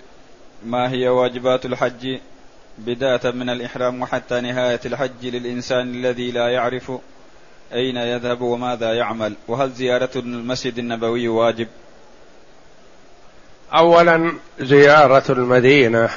[0.64, 2.18] ما هي واجبات الحج؟
[2.78, 6.92] بداية من الإحرام وحتى نهاية الحج للإنسان الذي لا يعرف
[7.72, 11.68] أين يذهب وماذا يعمل وهل زيارة المسجد النبوي واجب؟
[13.74, 16.10] أولا زيارة المدينة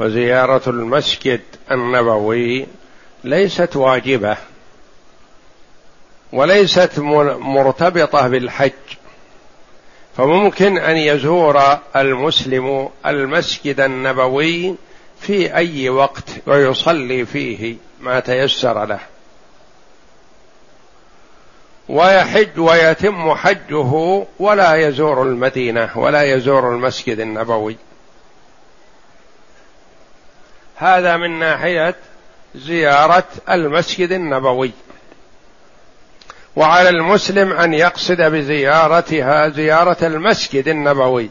[0.00, 2.66] وزيارة المسجد النبوي
[3.24, 4.36] ليست واجبة
[6.32, 8.72] وليست مرتبطة بالحج.
[10.16, 14.74] فممكن أن يزور المسلم المسجد النبوي
[15.20, 19.00] في أي وقت ويصلي فيه ما تيسر له.
[21.88, 27.76] ويحج ويتم حجه ولا يزور المدينة ولا يزور المسجد النبوي.
[30.76, 31.94] هذا من ناحية
[32.54, 34.72] زيارة المسجد النبوي.
[36.56, 41.30] وعلى المسلم أن يقصد بزيارتها زيارة المسجد النبوي.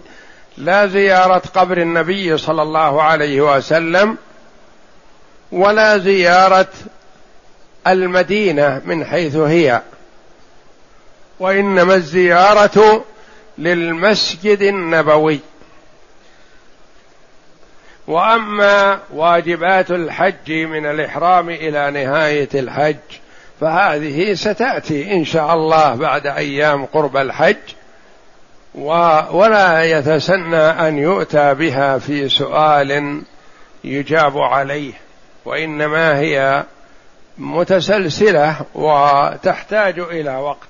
[0.58, 4.18] لا زيارة قبر النبي صلى الله عليه وسلم
[5.52, 6.68] ولا زيارة
[7.88, 9.82] المدينة من حيث هي.
[11.40, 13.06] وإنما الزيارة
[13.58, 15.40] للمسجد النبوي.
[18.08, 22.96] وأما واجبات الحج من الإحرام إلى نهاية الحج
[23.62, 27.58] فهذه ستأتي إن شاء الله بعد أيام قرب الحج
[29.32, 33.22] ولا يتسنى أن يؤتى بها في سؤال
[33.84, 34.94] يجاب عليه
[35.46, 36.64] وإنما هي
[37.38, 40.68] متسلسلة وتحتاج إلى وقت.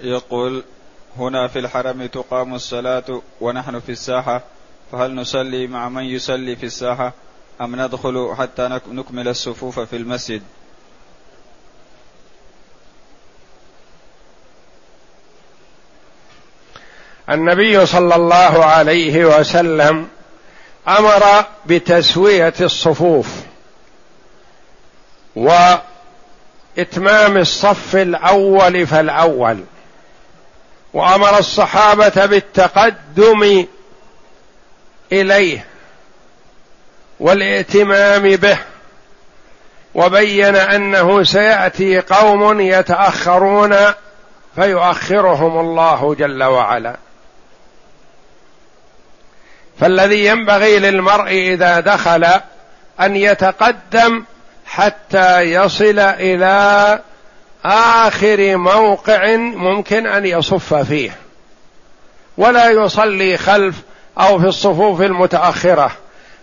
[0.00, 0.64] يقول
[1.18, 4.42] هنا في الحرم تقام الصلاة ونحن في الساحة.
[4.92, 7.12] فهل نصلي مع من يصلي في الساحة
[7.60, 10.42] أم ندخل حتى نكمل الصفوف في المسجد؟
[17.30, 20.08] النبي صلى الله عليه وسلم
[20.88, 23.26] أمر بتسوية الصفوف
[25.36, 29.64] وإتمام الصف الأول فالأول
[30.94, 33.66] وأمر الصحابة بالتقدم
[35.12, 35.66] إليه
[37.20, 38.58] والائتمام به
[39.94, 43.76] وبين أنه سيأتي قوم يتأخرون
[44.54, 46.96] فيؤخرهم الله جل وعلا.
[49.80, 52.26] فالذي ينبغي للمرء إذا دخل
[53.00, 54.24] أن يتقدم
[54.66, 56.98] حتى يصل إلى
[57.64, 61.16] آخر موقع ممكن أن يصف فيه.
[62.36, 63.74] ولا يصلي خلف
[64.20, 65.90] أو في الصفوف المتأخرة.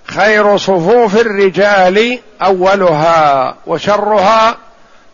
[0.05, 4.57] خير صفوف الرجال أولها وشرها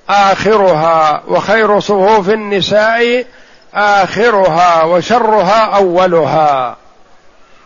[0.09, 3.25] آخرها وخير صفوف النساء
[3.73, 6.77] آخرها وشرها أولها.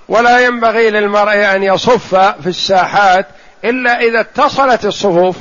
[0.10, 3.28] ولا ينبغي للمرء أن يصف في الساحات
[3.66, 5.36] إلا إذا اتصلت الصفوف.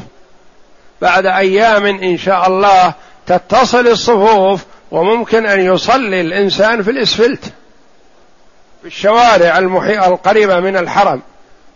[1.02, 2.92] بعد أيام إن شاء الله
[3.26, 7.52] تتصل الصفوف وممكن أن يصلي الإنسان في الإسفلت.
[8.86, 9.58] في الشوارع
[10.06, 11.22] القريبة من الحرم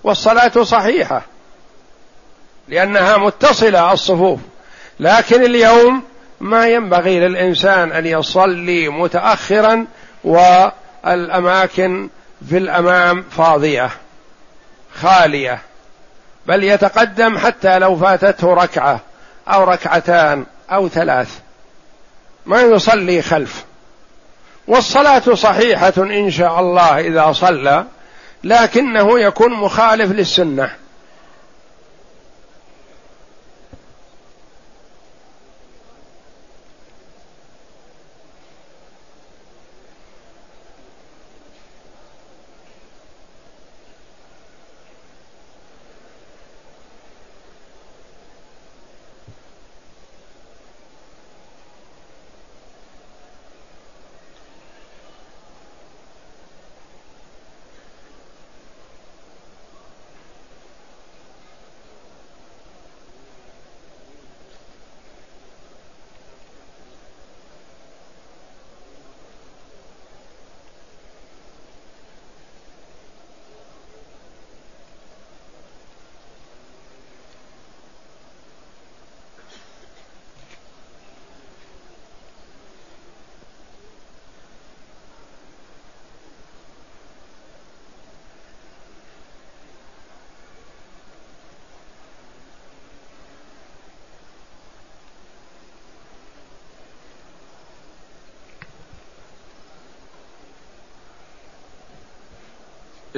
[0.04, 1.22] والصلاة صحيحة
[2.68, 4.40] لأنها متصلة الصفوف.
[5.00, 6.02] لكن اليوم
[6.40, 9.86] ما ينبغي للإنسان أن يصلي متاخرا
[10.24, 12.08] والأماكن
[12.48, 13.90] في الأمام فاضية
[14.94, 15.58] خالية
[16.46, 19.00] بل يتقدم حتى لو فاتته ركعة
[19.48, 21.38] أو ركعتان أو ثلاث.
[22.46, 23.64] ما يصلي خلف.
[24.70, 27.84] والصلاة صحيحة إن شاء الله إذا صلى
[28.44, 30.70] لكنه يكون مخالف للسنة.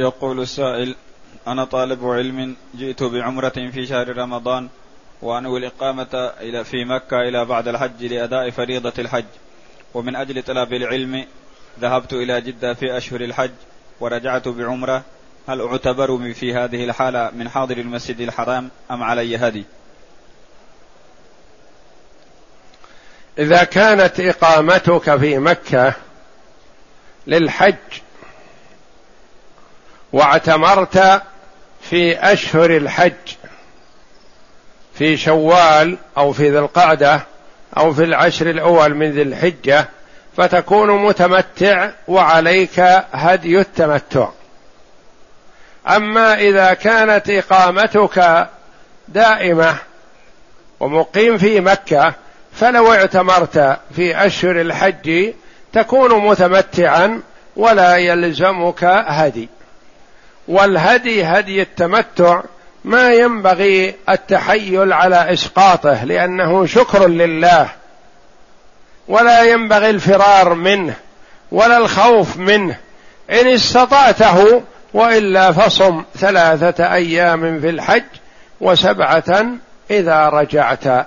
[0.03, 0.95] يقول السائل
[1.47, 4.69] أنا طالب علم جئت بعمرة في شهر رمضان
[5.23, 9.25] وأنوي الإقامة إلى في مكة إلى بعد الحج لأداء فريضة الحج.
[9.95, 11.27] ومن أجل طلب العلم
[11.81, 13.51] ذهبت إلى جدة في أشهر الحج
[14.01, 15.03] ورجعت بعمرة.
[15.49, 19.65] هل أعتبر في هذه الحالة من حاضر المسجد الحرام أم علي هدي؟
[23.39, 25.95] إذا كانت إقامتك في مكة
[27.27, 28.02] للحج
[30.13, 31.23] واعتمرت
[31.83, 33.13] في أشهر الحج
[34.95, 37.21] في شوال أو في ذي القعدة
[37.77, 39.89] أو في العشر الأول من ذي الحجة
[40.37, 42.81] فتكون متمتع وعليك
[43.13, 44.29] هدي التمتع.
[45.89, 48.49] أما إذا كانت إقامتك
[49.09, 49.77] دائمة
[50.81, 52.15] ومقيم في مكة
[52.53, 55.33] فلو اعتمرت في أشهر الحج
[55.73, 57.21] تكون متمتعا
[57.57, 59.49] ولا يلزمك هدي.
[60.49, 62.43] والهدي هدي التمتع
[62.85, 67.69] ما ينبغي التحيل على إسقاطه لأنه شكر لله.
[69.09, 70.95] ولا ينبغي الفرار منه
[71.53, 72.77] ولا الخوف منه.
[73.31, 74.63] إن استطعته
[74.95, 78.05] وإلا فصم ثلاثة أيام في الحج
[78.61, 79.47] وسبعة
[79.91, 81.07] إذا رجعت.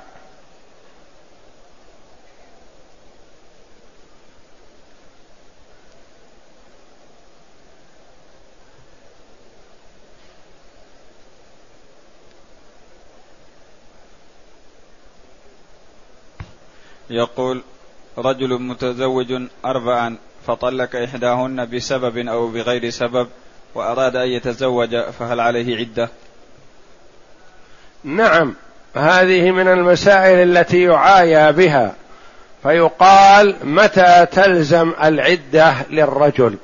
[17.09, 17.61] يقول
[18.17, 23.27] رجل متزوج أربعا فطلق إحداهن بسبب أو بغير سبب
[23.75, 26.09] وأراد أن يتزوج فهل عليه عدة؟
[28.03, 28.55] نعم
[28.95, 31.95] هذه من المسائل التي يعايى بها
[32.63, 36.57] فيقال متى تلزم العدة للرجل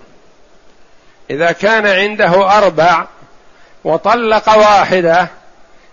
[1.30, 3.08] إذا كان عنده أربع
[3.84, 5.28] وطلق واحدة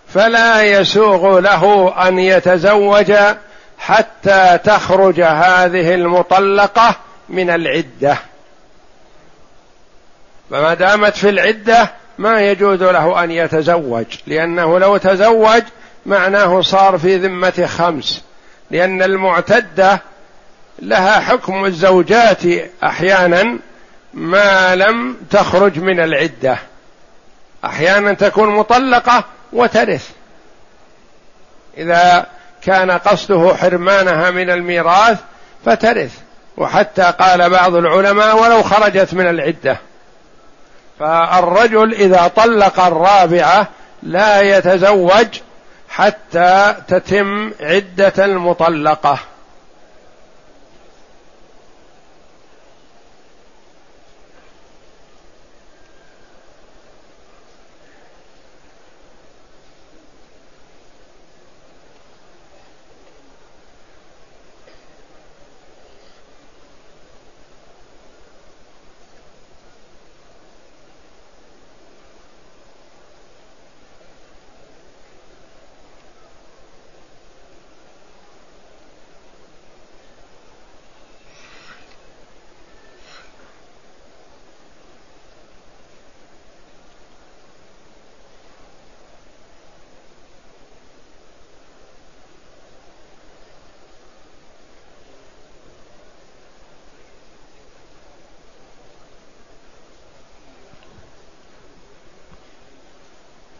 [0.07, 3.13] فلا يسوغ له أن يتزوج
[3.79, 6.95] حتى تخرج هذه المطلقة
[7.29, 8.17] من العدة.
[10.49, 15.63] فما دامت في العدة ما يجوز له أن يتزوج لأنه لو تزوج
[16.05, 18.23] معناه صار في ذمة خمس.
[18.71, 20.01] لأن المعتدة
[20.79, 22.41] لها حكم الزوجات
[22.83, 23.59] أحيانا
[24.13, 26.57] ما لم تخرج من العدة.
[27.65, 29.23] أحيانا تكون مطلقة
[29.53, 30.09] وترث.
[31.77, 32.25] إذا
[32.63, 35.17] كان قصده حرمانها من الميراث
[35.65, 36.11] فترث.
[36.57, 39.77] وحتى قال بعض العلماء ولو خرجت من العدة.
[40.99, 43.67] فالرجل إذا طلق الرابعة
[44.03, 45.27] لا يتزوج
[45.89, 49.19] حتى تتم عدة المطلقة.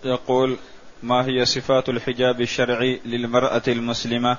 [0.09, 0.57] يقول
[1.03, 4.37] ما هي صفات الحجاب الشرعي للمرأة المسلمة؟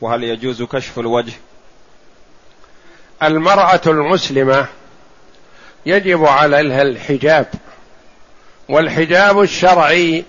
[0.00, 1.32] وهل يجوز كشف الوجه؟
[3.22, 4.66] المرأة المسلمة
[5.86, 7.46] يجب عليها الحجاب
[8.68, 10.24] والحجاب الشرعي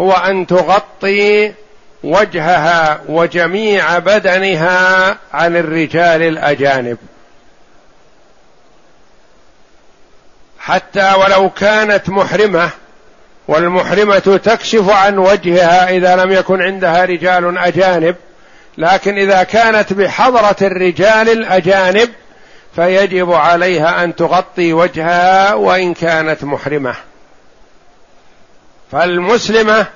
[0.00, 1.54] هو أن تغطي
[2.04, 6.98] وجهها وجميع بدنها عن الرجال الأجانب.
[10.58, 12.70] حتى ولو كانت محرمة
[13.50, 18.16] والمحرمة تكشف عن وجهها إذا لم يكن عندها رجال أجانب
[18.78, 22.10] لكن إذا كانت بحضرة الرجال الأجانب
[22.76, 26.94] فيجب عليها أن تغطي وجهها وإن كانت محرمة.
[28.92, 29.86] فالمسلمة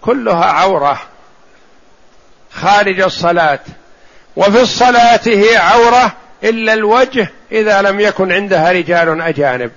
[0.00, 1.00] كلها عورة
[2.52, 3.60] خارج الصلاة
[4.36, 6.12] وفي الصلاة هي عورة
[6.44, 9.70] إلا الوجه إذا لم يكن عندها رجال أجانب.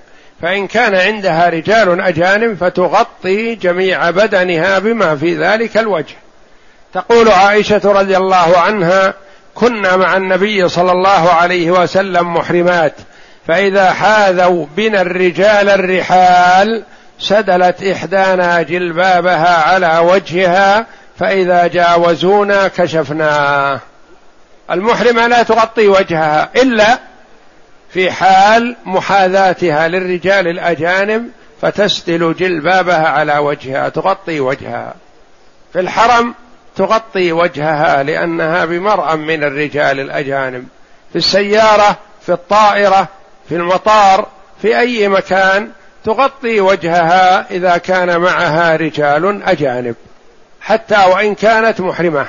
[0.43, 6.15] فإن كان عندها رجال أجانب فتغطي جميع بدنها بما في ذلك الوجه.
[6.93, 9.13] تقول عائشة رضي الله عنها
[9.55, 12.93] كنا مع النبي صلى الله عليه وسلم محرمات
[13.47, 16.83] فإذا حاذوا بنا الرجال الرحال
[17.19, 20.85] سدلت إحدانا جلبابها على وجهها
[21.19, 23.79] فإذا جاوزونا كشفناه.
[24.71, 26.99] المحرمة لا تغطي وجهها إلا
[27.93, 31.29] في حال محاذاتها للرجال الأجانب
[31.61, 34.93] فتسدل جلبابها على وجهها تغطي وجهها.
[35.73, 36.33] في الحرم
[36.75, 40.67] تغطي وجهها لأنها بمرأى من الرجال الأجانب.
[41.11, 43.07] في السيارة في الطائرة
[43.49, 44.27] في المطار
[44.61, 45.69] في أي مكان
[46.05, 49.95] تغطي وجهها إذا كان معها رجال أجانب.
[50.61, 52.27] حتى وإن كانت محرمة.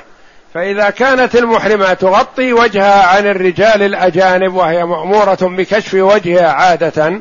[0.55, 7.21] فإذا كانت المحرمة تغطي وجهها عن الرجال الأجانب وهي مأمورة بكشف وجهها عادة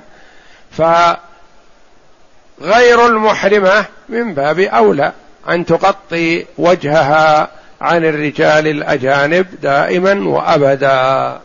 [0.71, 1.17] فغير
[3.05, 5.11] المحرمة من باب أولى
[5.49, 7.49] أن تغطي وجهها
[7.81, 11.39] عن الرجال الأجانب دائما وأبدا.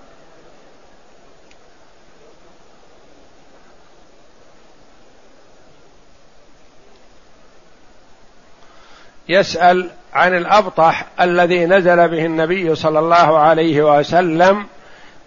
[9.28, 14.66] يسأل عن الأبطح الذي نزل به النبي صلى الله عليه وسلم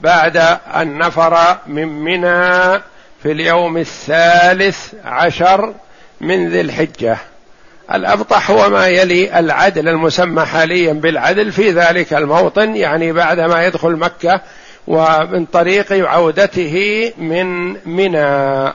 [0.02, 0.38] بعد
[0.76, 2.82] أن نفر من منى
[3.24, 5.74] في اليوم الثالث عشر
[6.22, 7.18] من ذي الحجة.
[7.94, 14.42] الأبطح هو ما يلي العدل المسمى حاليا بالعدل في ذلك الموطن يعني بعدما يدخل مكة
[14.88, 18.74] ومن طريق عودته من منى.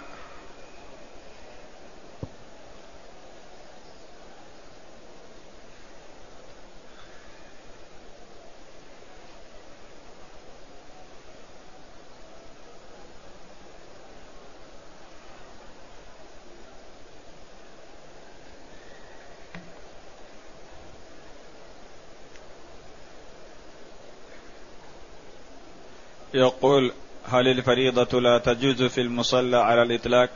[26.36, 26.92] يقول
[27.28, 30.28] هل الفريضة لا تجوز في المصلى على الإطلاق؟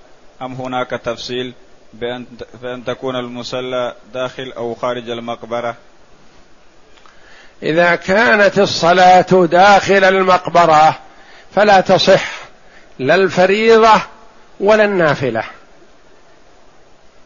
[0.43, 1.55] أم هناك تفصيل
[1.93, 2.27] بأن
[2.63, 5.77] بأن تكون المصلى داخل أو خارج المقبرة؟
[7.63, 10.99] إذا كانت الصلاة داخل المقبرة
[11.55, 12.33] فلا تصح
[12.99, 14.01] لا الفريضة
[14.61, 15.45] ولا النافلة.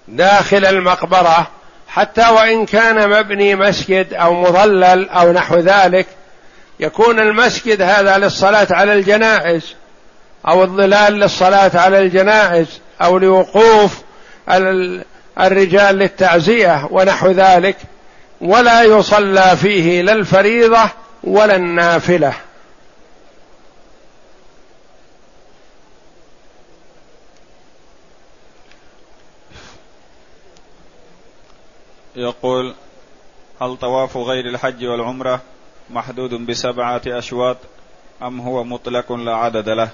[0.09, 1.51] داخل المقبرة
[1.89, 6.07] حتى وإن كان مبني مسجد أو مظلل أو نحو ذلك
[6.81, 9.75] يكون المسجد هذا للصلاة على الجنائز
[10.49, 14.03] أو الظلال للصلاة على الجنائز أو لوقوف
[15.39, 17.77] الرجال للتعزية ونحو ذلك
[18.41, 20.91] ولا يصلى فيه لا الفريضة
[21.25, 22.35] ولا النافلة.
[32.17, 32.75] يقول
[33.63, 35.43] هل طواف غير الحج والعمرة؟
[35.91, 37.57] محدود بسبعة أشواط
[38.23, 39.89] أم هو مطلق لا عدد له؟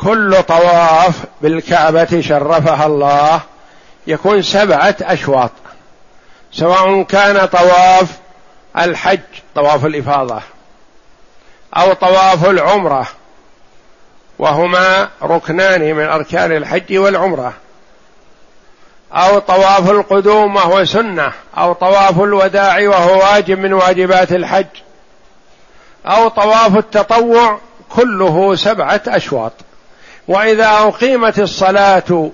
[0.00, 3.40] كل طواف بالكعبة شرفها الله
[4.06, 5.50] يكون سبعة أشواط.
[6.52, 8.18] سواء كان طواف
[8.78, 9.20] الحج
[9.54, 10.42] طواف الإفاضة
[11.76, 13.08] أو طواف العمرة
[14.38, 17.54] وهما ركنان من أركان الحج والعمرة.
[19.12, 24.66] أو طواف القدوم وهو سنة أو طواف الوداع وهو واجب من واجبات الحج
[26.06, 29.52] أو طواف التطوع كله سبعة أشواط.
[30.28, 32.30] وإذا أقيمت الصلاة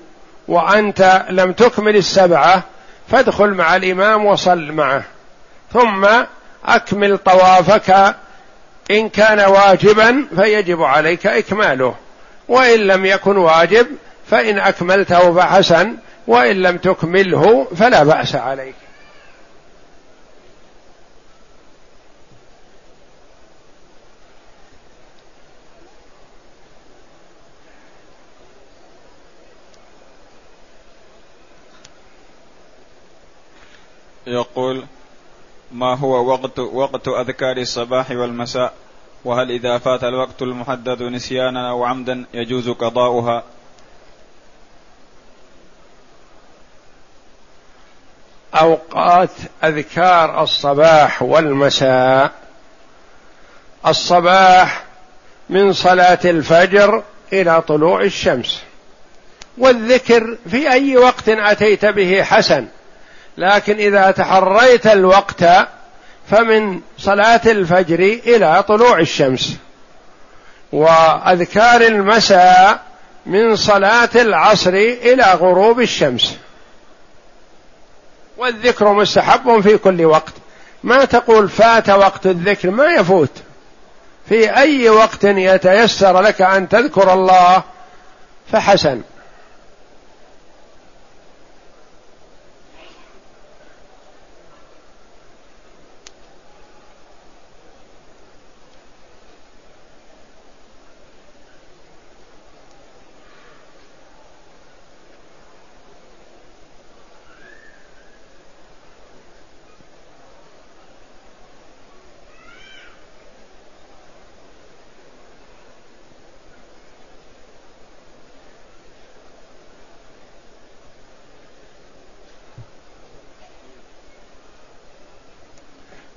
[0.49, 2.62] وأنت لم تكمل السبعة
[3.09, 5.03] فادخل مع الإمام وصل معه.
[5.72, 6.07] ثم
[6.64, 8.14] أكمل طوافك
[8.91, 11.95] إن كان واجبا فيجب عليك إكماله
[12.49, 13.87] وإن لم يكن واجب
[14.31, 15.97] فإن أكملته فحسن.
[16.27, 18.75] وإن لم تكمله فلا بأس عليك.
[34.27, 34.85] يقول
[35.72, 38.75] ما هو وقت وقت أذكار الصباح والمساء؟
[39.25, 43.43] وهل إذا فات الوقت المحدد نسيانا أو عمدا يجوز قضاؤها؟
[48.55, 49.31] أوقات
[49.65, 52.31] أذكار الصباح والمساء.
[53.87, 54.83] الصباح
[55.51, 57.03] من صلاة الفجر
[57.33, 58.63] إلى طلوع الشمس.
[59.59, 62.67] والذكر في أي وقت أتيت به حسن
[63.39, 65.45] لكن إذا تحريت الوقت
[66.31, 69.57] فمن صلاة الفجر إلى طلوع الشمس.
[70.73, 72.81] وأذكار المساء
[73.27, 76.37] من صلاة العصر إلى غروب الشمس.
[78.45, 80.33] والذكر مستحب في كل وقت.
[80.83, 83.31] ما تقول فات وقت الذكر ما يفوت.
[84.29, 87.63] في أي وقت يتيسر لك أن تذكر الله
[88.53, 89.01] فحسن.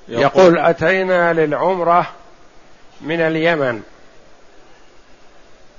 [0.10, 2.08] يقول أتينا للعمرة
[3.01, 3.82] من اليمن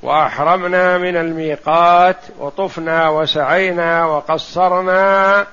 [0.02, 5.46] وأحرمنا من الميقات وطفنا وسعينا وقصرنا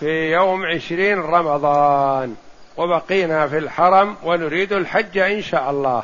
[0.00, 2.34] في يوم عشرين رمضان
[2.76, 6.02] وبقينا في الحرم ونريد الحج إن شاء الله.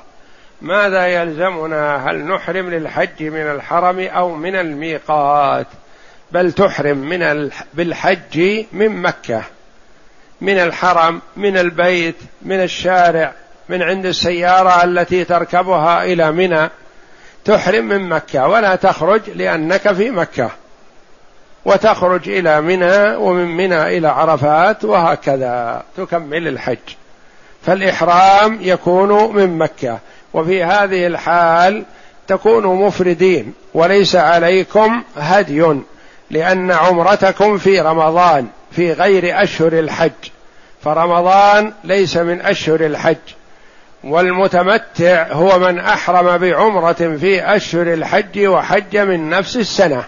[0.62, 5.66] ماذا يلزمنا؟ هل نحرم للحج من الحرم أو من الميقات؟
[6.32, 9.42] بل تحرم من بالحج من مكة.
[10.40, 13.32] من الحرم من البيت من الشارع
[13.68, 16.70] من عند السيارة التي تركبها إلى منى
[17.44, 20.50] تحرم من مكة ولا تخرج لأنك في مكة.
[21.64, 26.78] وتخرج إلى منى ومن منى إلى عرفات وهكذا تكمل الحج.
[27.66, 29.98] فالإحرام يكون من مكة.
[30.34, 31.84] وفي هذه الحال
[32.26, 35.74] تكونوا مفردين وليس عليكم هدي
[36.30, 38.48] لأن عمرتكم في رمضان.
[38.76, 40.12] في غير أشهر الحج.
[40.82, 43.16] فرمضان ليس من أشهر الحج.
[44.04, 50.04] والمتمتع هو من أحرم بعمرة في أشهر الحج وحج من نفس السنة.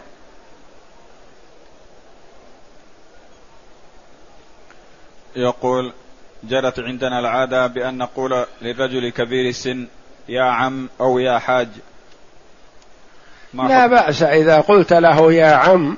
[5.36, 5.92] يقول
[6.44, 9.86] جرت عندنا العادة بأن نقول للرجل كبير السن
[10.28, 11.68] يا عم أو يا حاج.
[13.54, 15.96] ما لا بأس إذا قلت له يا عم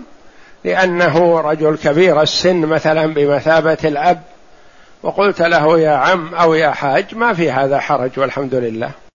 [0.64, 4.22] لأنه رجل كبير السن مثلا بمثابة الأب.
[5.02, 8.90] وقلت له يا عم أو يا حاج ما في هذا حرج والحمد لله.